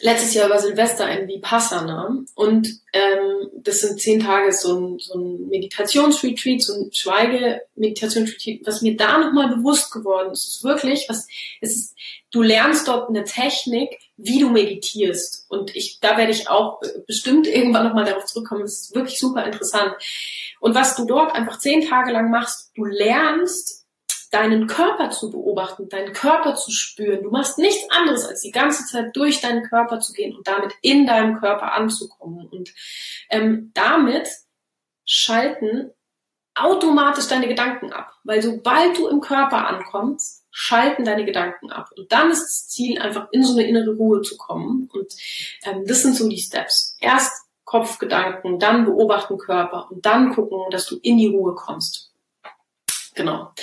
letztes 0.01 0.33
Jahr 0.33 0.47
über 0.47 0.59
Silvester 0.59 1.09
in 1.09 1.27
Vipassana 1.27 2.23
und 2.33 2.67
ähm, 2.91 3.49
das 3.55 3.81
sind 3.81 4.01
zehn 4.01 4.19
Tage 4.19 4.51
so 4.51 4.79
ein, 4.79 4.99
so 4.99 5.13
ein 5.13 5.47
Meditationsretreat, 5.47 6.61
so 6.61 6.73
ein 6.73 6.91
Schweige-Meditationsretreat, 6.91 8.61
was 8.65 8.81
mir 8.81 8.97
da 8.97 9.19
nochmal 9.19 9.55
bewusst 9.55 9.91
geworden 9.91 10.31
ist, 10.31 10.47
ist 10.47 10.63
wirklich, 10.63 11.05
was 11.07 11.27
es 11.61 11.75
ist, 11.75 11.95
du 12.31 12.41
lernst 12.41 12.87
dort 12.87 13.09
eine 13.09 13.23
Technik, 13.23 13.99
wie 14.17 14.39
du 14.39 14.49
meditierst. 14.49 15.45
Und 15.49 15.75
ich, 15.75 15.99
da 16.01 16.17
werde 16.17 16.31
ich 16.31 16.49
auch 16.49 16.81
bestimmt 17.05 17.47
irgendwann 17.47 17.85
nochmal 17.85 18.05
darauf 18.05 18.25
zurückkommen, 18.25 18.61
das 18.61 18.81
ist 18.81 18.95
wirklich 18.95 19.19
super 19.19 19.45
interessant. 19.45 19.93
Und 20.59 20.73
was 20.73 20.95
du 20.95 21.05
dort 21.05 21.33
einfach 21.33 21.59
zehn 21.59 21.87
Tage 21.87 22.11
lang 22.11 22.31
machst, 22.31 22.71
du 22.75 22.85
lernst 22.85 23.84
deinen 24.35 24.67
Körper 24.67 25.11
zu 25.11 25.31
beobachten, 25.31 25.87
deinen 25.87 26.11
Körper 26.11 26.55
zu 26.55 26.69
spüren. 26.69 27.23
Du 27.23 27.31
machst 27.31 27.57
nichts 27.57 27.89
anderes, 27.89 28.25
als 28.25 28.41
die 28.41 28.51
ganze 28.51 28.85
Zeit 28.85 29.15
durch 29.15 29.39
deinen 29.39 29.63
Körper 29.63 30.01
zu 30.01 30.11
gehen 30.11 30.35
und 30.35 30.45
damit 30.45 30.73
in 30.81 31.07
deinem 31.07 31.39
Körper 31.39 31.71
anzukommen. 31.71 32.45
Und 32.49 32.73
ähm, 33.29 33.71
damit 33.73 34.27
schalten 35.05 35.91
automatisch 36.53 37.27
deine 37.27 37.47
Gedanken 37.47 37.93
ab. 37.93 38.11
Weil 38.25 38.41
sobald 38.41 38.97
du 38.97 39.07
im 39.07 39.21
Körper 39.21 39.67
ankommst, 39.67 40.43
schalten 40.51 41.05
deine 41.05 41.23
Gedanken 41.23 41.71
ab. 41.71 41.91
Und 41.95 42.11
dann 42.11 42.29
ist 42.29 42.43
das 42.43 42.67
Ziel, 42.67 42.99
einfach 42.99 43.27
in 43.31 43.43
so 43.43 43.53
eine 43.53 43.65
innere 43.65 43.95
Ruhe 43.95 44.21
zu 44.21 44.35
kommen. 44.35 44.89
Und 44.91 45.13
ähm, 45.63 45.85
das 45.87 46.01
sind 46.01 46.17
so 46.17 46.27
die 46.27 46.37
Steps. 46.37 46.97
Erst 46.99 47.31
Kopfgedanken, 47.63 48.59
dann 48.59 48.83
beobachten 48.83 49.37
Körper 49.37 49.89
und 49.89 50.05
dann 50.05 50.33
gucken, 50.33 50.59
dass 50.71 50.87
du 50.87 50.97
in 51.01 51.17
die 51.17 51.27
Ruhe 51.27 51.55
kommst. 51.55 52.11
Genau. 53.15 53.53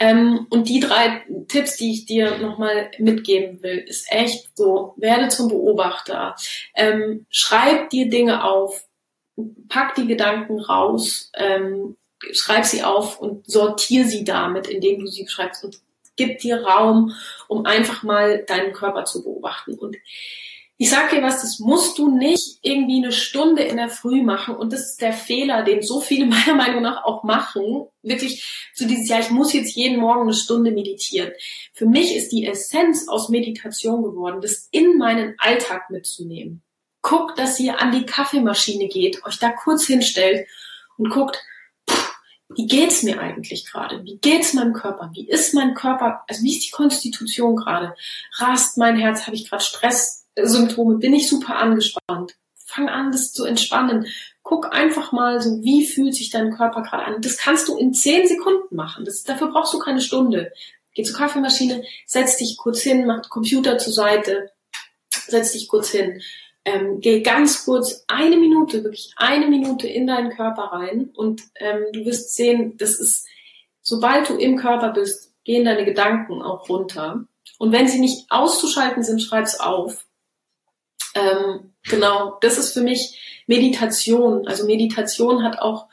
Ähm, 0.00 0.46
und 0.48 0.68
die 0.68 0.80
drei 0.80 1.22
Tipps, 1.48 1.76
die 1.76 1.92
ich 1.92 2.06
dir 2.06 2.38
nochmal 2.38 2.90
mitgeben 2.98 3.62
will, 3.62 3.78
ist 3.78 4.10
echt 4.10 4.56
so, 4.56 4.94
werde 4.96 5.28
zum 5.28 5.48
Beobachter, 5.48 6.34
ähm, 6.74 7.26
schreib 7.28 7.90
dir 7.90 8.08
Dinge 8.08 8.42
auf, 8.42 8.88
pack 9.68 9.94
die 9.94 10.06
Gedanken 10.06 10.58
raus, 10.58 11.30
ähm, 11.34 11.96
schreib 12.32 12.64
sie 12.64 12.82
auf 12.82 13.20
und 13.20 13.50
sortier 13.50 14.06
sie 14.06 14.24
damit, 14.24 14.68
indem 14.68 15.00
du 15.00 15.06
sie 15.06 15.28
schreibst 15.28 15.64
und 15.64 15.80
gib 16.16 16.38
dir 16.38 16.62
Raum, 16.62 17.14
um 17.48 17.66
einfach 17.66 18.02
mal 18.02 18.44
deinen 18.46 18.72
Körper 18.72 19.04
zu 19.04 19.22
beobachten. 19.22 19.74
Und 19.74 19.96
ich 20.82 20.88
sag 20.88 21.10
dir 21.10 21.22
was, 21.22 21.42
das 21.42 21.58
musst 21.58 21.98
du 21.98 22.10
nicht 22.10 22.58
irgendwie 22.62 23.04
eine 23.04 23.12
Stunde 23.12 23.62
in 23.62 23.76
der 23.76 23.90
Früh 23.90 24.22
machen. 24.22 24.56
Und 24.56 24.72
das 24.72 24.92
ist 24.92 25.02
der 25.02 25.12
Fehler, 25.12 25.62
den 25.62 25.82
so 25.82 26.00
viele 26.00 26.24
meiner 26.46 26.54
Meinung 26.54 26.80
nach 26.80 27.04
auch 27.04 27.22
machen. 27.22 27.86
Wirklich 28.02 28.70
so 28.72 28.88
dieses 28.88 29.06
Jahr, 29.06 29.20
ich 29.20 29.28
muss 29.28 29.52
jetzt 29.52 29.76
jeden 29.76 30.00
Morgen 30.00 30.22
eine 30.22 30.32
Stunde 30.32 30.70
meditieren. 30.70 31.32
Für 31.74 31.84
mich 31.84 32.16
ist 32.16 32.32
die 32.32 32.46
Essenz 32.46 33.08
aus 33.08 33.28
Meditation 33.28 34.02
geworden, 34.02 34.40
das 34.40 34.68
in 34.70 34.96
meinen 34.96 35.34
Alltag 35.36 35.90
mitzunehmen. 35.90 36.62
Guckt, 37.02 37.38
dass 37.38 37.60
ihr 37.60 37.78
an 37.78 37.92
die 37.92 38.06
Kaffeemaschine 38.06 38.88
geht, 38.88 39.22
euch 39.26 39.38
da 39.38 39.50
kurz 39.50 39.84
hinstellt 39.86 40.48
und 40.96 41.10
guckt, 41.10 41.38
wie 42.56 42.66
geht's 42.66 43.02
mir 43.02 43.20
eigentlich 43.20 43.66
gerade? 43.66 44.02
Wie 44.04 44.16
geht's 44.16 44.54
meinem 44.54 44.72
Körper? 44.72 45.10
Wie 45.12 45.28
ist 45.28 45.52
mein 45.52 45.74
Körper? 45.74 46.24
Also 46.26 46.42
wie 46.42 46.56
ist 46.56 46.66
die 46.66 46.70
Konstitution 46.72 47.54
gerade? 47.54 47.94
Rast 48.38 48.78
mein 48.78 48.96
Herz? 48.96 49.26
Habe 49.26 49.36
ich 49.36 49.46
gerade 49.46 49.62
Stress? 49.62 50.20
Symptome, 50.36 50.98
bin 50.98 51.14
ich 51.14 51.28
super 51.28 51.56
angespannt. 51.56 52.36
Fang 52.54 52.88
an, 52.88 53.10
das 53.10 53.32
zu 53.32 53.44
entspannen. 53.44 54.06
Guck 54.42 54.72
einfach 54.72 55.12
mal 55.12 55.40
so, 55.40 55.62
wie 55.62 55.86
fühlt 55.86 56.14
sich 56.14 56.30
dein 56.30 56.52
Körper 56.52 56.82
gerade 56.82 57.04
an. 57.04 57.20
Das 57.20 57.36
kannst 57.36 57.68
du 57.68 57.76
in 57.76 57.92
zehn 57.92 58.26
Sekunden 58.26 58.74
machen. 58.74 59.04
Das, 59.04 59.22
dafür 59.22 59.48
brauchst 59.48 59.74
du 59.74 59.78
keine 59.78 60.00
Stunde. 60.00 60.52
Geh 60.94 61.02
zur 61.02 61.16
Kaffeemaschine, 61.16 61.84
setz 62.06 62.36
dich 62.36 62.56
kurz 62.56 62.80
hin, 62.80 63.06
mach 63.06 63.22
den 63.22 63.28
Computer 63.28 63.78
zur 63.78 63.92
Seite, 63.92 64.50
setz 65.10 65.52
dich 65.52 65.68
kurz 65.68 65.90
hin. 65.90 66.20
Ähm, 66.64 67.00
geh 67.00 67.22
ganz 67.22 67.64
kurz 67.64 68.04
eine 68.06 68.36
Minute, 68.36 68.84
wirklich 68.84 69.12
eine 69.16 69.46
Minute 69.46 69.88
in 69.88 70.06
deinen 70.06 70.30
Körper 70.30 70.64
rein 70.64 71.10
und 71.14 71.42
ähm, 71.56 71.84
du 71.92 72.04
wirst 72.04 72.34
sehen, 72.34 72.76
das 72.76 73.00
ist, 73.00 73.26
sobald 73.80 74.28
du 74.28 74.36
im 74.36 74.56
Körper 74.56 74.90
bist, 74.90 75.32
gehen 75.44 75.64
deine 75.64 75.84
Gedanken 75.84 76.42
auch 76.42 76.68
runter. 76.68 77.24
Und 77.58 77.72
wenn 77.72 77.88
sie 77.88 77.98
nicht 77.98 78.30
auszuschalten 78.30 79.02
sind, 79.02 79.22
schreib's 79.22 79.58
auf. 79.58 80.06
Ähm, 81.14 81.72
genau, 81.84 82.38
das 82.40 82.58
ist 82.58 82.72
für 82.72 82.82
mich 82.82 83.18
Meditation. 83.46 84.46
Also 84.46 84.66
Meditation 84.66 85.42
hat 85.42 85.58
auch 85.58 85.86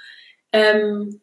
ähm, 0.52 1.22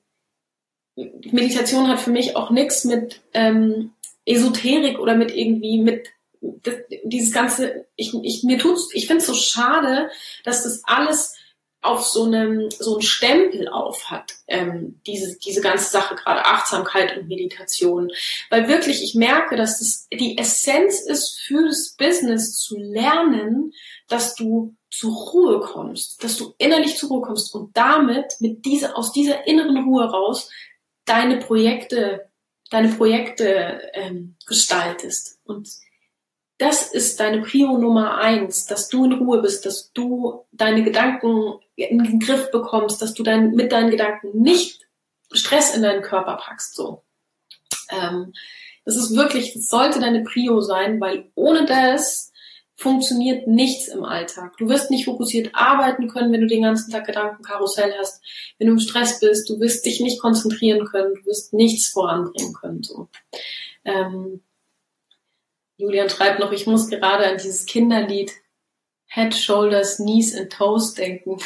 Meditation 0.97 1.89
hat 1.89 2.01
für 2.01 2.11
mich 2.11 2.37
auch 2.37 2.51
nichts 2.51 2.85
mit 2.85 3.21
ähm, 3.33 3.93
Esoterik 4.27 4.99
oder 4.99 5.17
mit 5.17 5.35
irgendwie 5.35 5.79
mit 5.79 6.09
das, 6.41 6.75
dieses 7.05 7.33
ganze. 7.33 7.87
Ich, 7.97 8.15
ich 8.23 8.43
mir 8.45 8.59
tut's. 8.59 8.91
Ich 8.93 9.07
finde 9.07 9.21
es 9.21 9.27
so 9.27 9.35
schade, 9.35 10.11
dass 10.45 10.63
das 10.63 10.83
alles 10.85 11.34
auf 11.85 12.07
so 12.07 12.25
einem 12.25 12.71
so 12.71 12.95
einen 12.95 13.03
Stempel 13.03 13.69
auf 13.69 14.11
hat, 14.11 14.35
ähm, 14.47 15.01
diese, 15.07 15.39
diese 15.39 15.61
ganze 15.61 15.91
Sache, 15.91 16.15
gerade 16.15 16.45
Achtsamkeit 16.45 17.17
und 17.17 17.29
Meditation. 17.29 18.11
Weil 18.49 18.69
wirklich, 18.69 19.03
ich 19.03 19.15
merke, 19.15 19.57
dass 19.57 19.79
das 19.79 20.09
die 20.11 20.39
Essenz 20.39 21.01
ist 21.01 21.39
für 21.41 21.67
das 21.67 21.95
Business 21.99 22.59
zu 22.59 22.77
lernen, 22.79 23.73
dass 24.09 24.35
du 24.35 24.75
zur 24.91 25.15
Ruhe 25.15 25.61
kommst, 25.61 26.23
dass 26.25 26.37
du 26.37 26.55
innerlich 26.59 26.97
zur 26.97 27.11
Ruhe 27.11 27.23
kommst 27.23 27.55
und 27.55 27.77
damit 27.77 28.35
mit 28.41 28.65
dieser, 28.65 28.97
aus 28.97 29.13
dieser 29.13 29.47
inneren 29.47 29.85
Ruhe 29.85 30.05
raus 30.05 30.51
deine 31.05 31.39
Projekte, 31.39 32.31
deine 32.71 32.89
Projekte 32.89 33.91
ähm, 33.93 34.37
gestaltest. 34.47 35.39
Und 35.45 35.69
das 36.65 36.91
ist 36.91 37.21
deine 37.21 37.43
Prio 37.43 37.77
Nummer 37.77 38.17
eins, 38.17 38.65
dass 38.65 38.89
du 38.89 39.05
in 39.05 39.13
Ruhe 39.13 39.43
bist, 39.43 39.67
dass 39.67 39.93
du 39.93 40.47
deine 40.51 40.83
Gedanken 40.83 41.59
in 41.77 42.03
den 42.03 42.21
Griff 42.21 42.51
bekommst, 42.51 43.03
dass 43.03 43.13
du 43.13 43.23
dein, 43.23 43.51
mit 43.51 43.71
deinen 43.71 43.91
Gedanken 43.91 44.41
nicht 44.41 44.81
Stress 45.31 45.77
in 45.77 45.83
deinen 45.83 46.01
Körper 46.01 46.37
packst, 46.37 46.75
so. 46.75 47.03
Ähm, 47.91 48.33
das 48.87 48.97
ist 48.97 49.15
wirklich, 49.15 49.53
das 49.53 49.69
sollte 49.69 50.01
deine 50.01 50.23
Prio 50.23 50.61
sein, 50.63 51.01
weil 51.01 51.31
ohne 51.35 51.67
das 51.67 52.33
funktioniert 52.77 53.47
nichts 53.47 53.89
im 53.89 54.05
Alltag. 54.05 54.57
Du 54.57 54.69
wirst 54.69 54.91
nicht 54.91 55.05
fokussiert 55.05 55.51
arbeiten 55.53 56.09
können, 56.09 56.33
wenn 56.33 56.41
du 56.41 56.47
den 56.47 56.63
ganzen 56.63 56.91
Tag 56.91 57.07
Gedankenkarussell 57.07 57.95
hast. 57.99 58.23
Wenn 58.59 58.69
du 58.69 58.73
im 58.75 58.79
Stress 58.79 59.21
bist, 59.21 59.51
du 59.51 59.61
wirst 59.61 59.85
dich 59.85 60.01
nicht 60.01 60.21
konzentrieren 60.21 60.87
können, 60.87 61.15
du 61.15 61.27
wirst 61.27 61.53
nichts 61.53 61.89
voranbringen 61.89 62.55
können, 62.55 62.83
so. 62.83 63.09
Ähm, 63.85 64.43
Julian 65.77 66.09
schreibt 66.09 66.41
noch, 66.41 66.53
ich 66.53 66.67
muss 66.67 66.89
gerade 66.89 67.27
an 67.27 67.39
dieses 67.39 67.67
Kinderlied 67.67 68.33
Head, 69.07 69.35
Shoulders, 69.35 69.97
Knees 69.97 70.37
and 70.37 70.53
Toes 70.53 70.95
denken. 70.95 71.39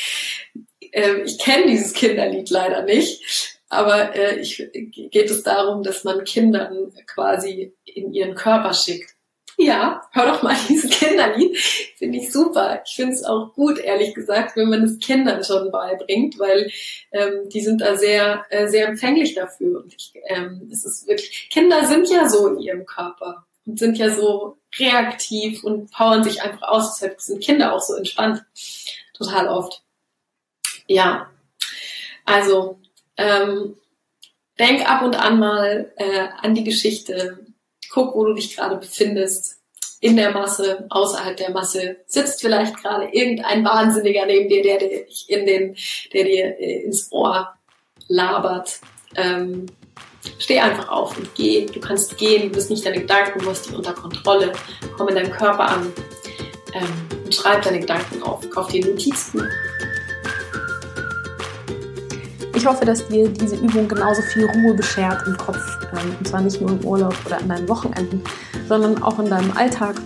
äh, 0.92 1.22
ich 1.22 1.38
kenne 1.38 1.66
dieses 1.66 1.92
Kinderlied 1.92 2.50
leider 2.50 2.82
nicht, 2.82 3.58
aber 3.68 4.14
äh, 4.14 4.38
ich, 4.40 4.68
geht 4.72 5.30
es 5.30 5.42
darum, 5.42 5.82
dass 5.82 6.04
man 6.04 6.24
Kindern 6.24 6.92
quasi 7.06 7.74
in 7.84 8.12
ihren 8.12 8.34
Körper 8.34 8.74
schickt. 8.74 9.14
Ja, 9.56 10.02
hör 10.12 10.26
doch 10.26 10.42
mal 10.42 10.56
dieses 10.68 10.90
Kinderlied. 10.90 11.56
Finde 11.96 12.18
ich 12.18 12.32
super. 12.32 12.82
Ich 12.86 12.94
finde 12.94 13.12
es 13.12 13.24
auch 13.24 13.52
gut, 13.54 13.78
ehrlich 13.78 14.14
gesagt, 14.14 14.56
wenn 14.56 14.70
man 14.70 14.84
es 14.84 14.98
Kindern 14.98 15.44
schon 15.44 15.70
beibringt, 15.70 16.38
weil 16.38 16.70
ähm, 17.12 17.48
die 17.48 17.60
sind 17.60 17.80
da 17.80 17.96
sehr, 17.96 18.46
äh, 18.48 18.68
sehr 18.68 18.88
empfänglich 18.88 19.34
dafür. 19.34 19.82
Und 19.82 19.94
ich, 19.94 20.12
ähm, 20.28 20.68
es 20.72 20.84
ist 20.84 21.06
wirklich, 21.06 21.50
Kinder 21.50 21.84
sind 21.84 22.08
ja 22.08 22.28
so 22.28 22.48
in 22.48 22.60
ihrem 22.60 22.86
Körper 22.86 23.44
und 23.70 23.78
sind 23.78 23.98
ja 23.98 24.10
so 24.10 24.58
reaktiv 24.78 25.64
und 25.64 25.90
powern 25.90 26.24
sich 26.24 26.42
einfach 26.42 26.62
aus. 26.62 26.94
Deshalb 26.94 27.20
sind 27.20 27.42
Kinder 27.42 27.72
auch 27.72 27.80
so 27.80 27.94
entspannt. 27.94 28.42
Total 29.14 29.48
oft. 29.48 29.82
Ja, 30.86 31.30
also 32.24 32.80
ähm, 33.16 33.76
denk 34.58 34.88
ab 34.88 35.02
und 35.02 35.14
an 35.16 35.38
mal 35.38 35.92
äh, 35.96 36.28
an 36.40 36.54
die 36.54 36.64
Geschichte. 36.64 37.46
Guck, 37.90 38.14
wo 38.14 38.24
du 38.24 38.34
dich 38.34 38.56
gerade 38.56 38.76
befindest. 38.76 39.56
In 40.02 40.16
der 40.16 40.30
Masse, 40.30 40.86
außerhalb 40.88 41.36
der 41.36 41.50
Masse, 41.50 41.98
sitzt 42.06 42.40
vielleicht 42.40 42.74
gerade 42.78 43.10
irgendein 43.12 43.62
Wahnsinniger 43.66 44.24
neben 44.24 44.48
dir, 44.48 44.62
der 44.62 44.78
dir 44.78 45.06
in 45.28 45.44
den, 45.44 45.76
der 46.14 46.24
dir 46.24 46.58
äh, 46.58 46.84
ins 46.84 47.12
Ohr 47.12 47.52
labert. 48.08 48.80
Ähm, 49.14 49.66
Steh 50.38 50.58
einfach 50.58 50.88
auf 50.88 51.16
und 51.16 51.34
geh. 51.34 51.66
Du 51.66 51.80
kannst 51.80 52.16
gehen, 52.16 52.48
du 52.50 52.56
bist 52.56 52.70
nicht 52.70 52.84
deine 52.84 53.00
Gedanken, 53.00 53.38
du 53.38 53.50
hast 53.50 53.70
die 53.70 53.74
unter 53.74 53.92
Kontrolle. 53.92 54.52
Komm 54.96 55.08
in 55.08 55.14
deinem 55.14 55.32
Körper 55.32 55.68
an 55.68 55.92
ähm, 56.74 57.24
und 57.24 57.34
schreib 57.34 57.62
deine 57.62 57.80
Gedanken 57.80 58.22
auf. 58.22 58.48
Kauf 58.50 58.68
dir 58.68 58.84
Notizen. 58.86 59.42
Ich 62.60 62.66
hoffe, 62.66 62.84
dass 62.84 63.08
dir 63.08 63.26
diese 63.28 63.56
Übung 63.56 63.88
genauso 63.88 64.20
viel 64.20 64.44
Ruhe 64.44 64.74
beschert 64.74 65.26
im 65.26 65.34
Kopf. 65.38 65.56
Ähm, 65.92 66.14
und 66.18 66.28
zwar 66.28 66.42
nicht 66.42 66.60
nur 66.60 66.70
im 66.70 66.84
Urlaub 66.84 67.14
oder 67.24 67.38
an 67.38 67.48
deinen 67.48 67.68
Wochenenden, 67.68 68.22
sondern 68.68 69.02
auch 69.02 69.18
in 69.18 69.30
deinem 69.30 69.50
Alltag. 69.56 69.96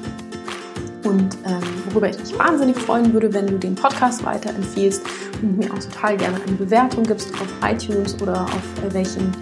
Und 1.03 1.37
ähm, 1.45 1.61
worüber 1.91 2.09
ich 2.09 2.19
mich 2.19 2.39
wahnsinnig 2.39 2.79
freuen 2.79 3.13
würde, 3.13 3.33
wenn 3.35 3.47
du 3.49 3.59
den 3.59 3.75
Podcast 3.75 4.25
weiterempfiehlst 4.25 5.03
und 5.43 5.59
mir 5.59 5.73
auch 5.73 5.79
total 5.79 6.17
gerne 6.17 6.41
eine 6.47 6.57
Bewertung 6.57 7.03
gibst 7.03 7.33
auf 7.35 7.69
iTunes 7.69 8.21
oder 8.23 8.43
auf 8.43 8.85
äh, 8.89 8.95
welchen 8.95 9.33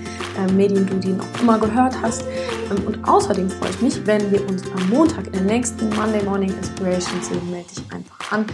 Medien 0.53 0.87
du 0.87 0.95
die 0.97 1.13
noch 1.13 1.27
immer 1.41 1.59
gehört 1.59 1.95
hast. 2.01 2.25
Ähm, 2.71 2.85
und 2.87 3.05
außerdem 3.07 3.51
freue 3.51 3.71
ich 3.71 3.81
mich, 3.83 4.07
wenn 4.07 4.31
wir 4.31 4.47
uns 4.49 4.63
am 4.65 4.89
Montag 4.89 5.27
in 5.27 5.33
der 5.33 5.43
nächsten 5.43 5.89
Monday 5.91 6.23
Morning 6.25 6.51
Inspiration 6.51 7.23
sehen. 7.23 7.51
Melde 7.51 7.69
dich 7.69 7.85
einfach 7.93 8.33
an. 8.33 8.47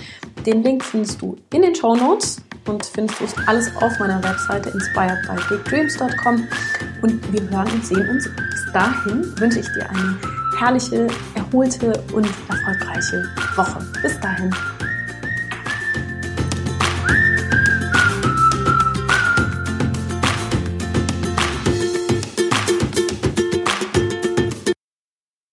Den 0.46 0.62
Link 0.62 0.84
findest 0.84 1.20
du 1.20 1.36
in 1.52 1.62
den 1.62 1.74
Show 1.74 1.94
Notes 1.94 2.40
und 2.66 2.84
findest 2.84 3.20
du 3.20 3.26
alles 3.46 3.70
auf 3.76 3.98
meiner 3.98 4.22
Webseite 4.22 4.70
inspiredbybigdreams.com. 4.70 6.48
Und 7.02 7.32
wir 7.32 7.50
hören 7.50 7.72
und 7.72 7.86
sehen 7.86 8.08
uns. 8.08 8.28
Bis 8.28 8.72
dahin 8.72 9.40
wünsche 9.40 9.60
ich 9.60 9.68
dir 9.72 9.88
eine 9.90 10.18
herrliche, 10.58 11.06
erholte 11.34 11.92
und 12.12 12.26
erfolgreiche 12.48 13.24
Woche. 13.56 13.78
Bis 14.02 14.18
dahin. 14.20 14.52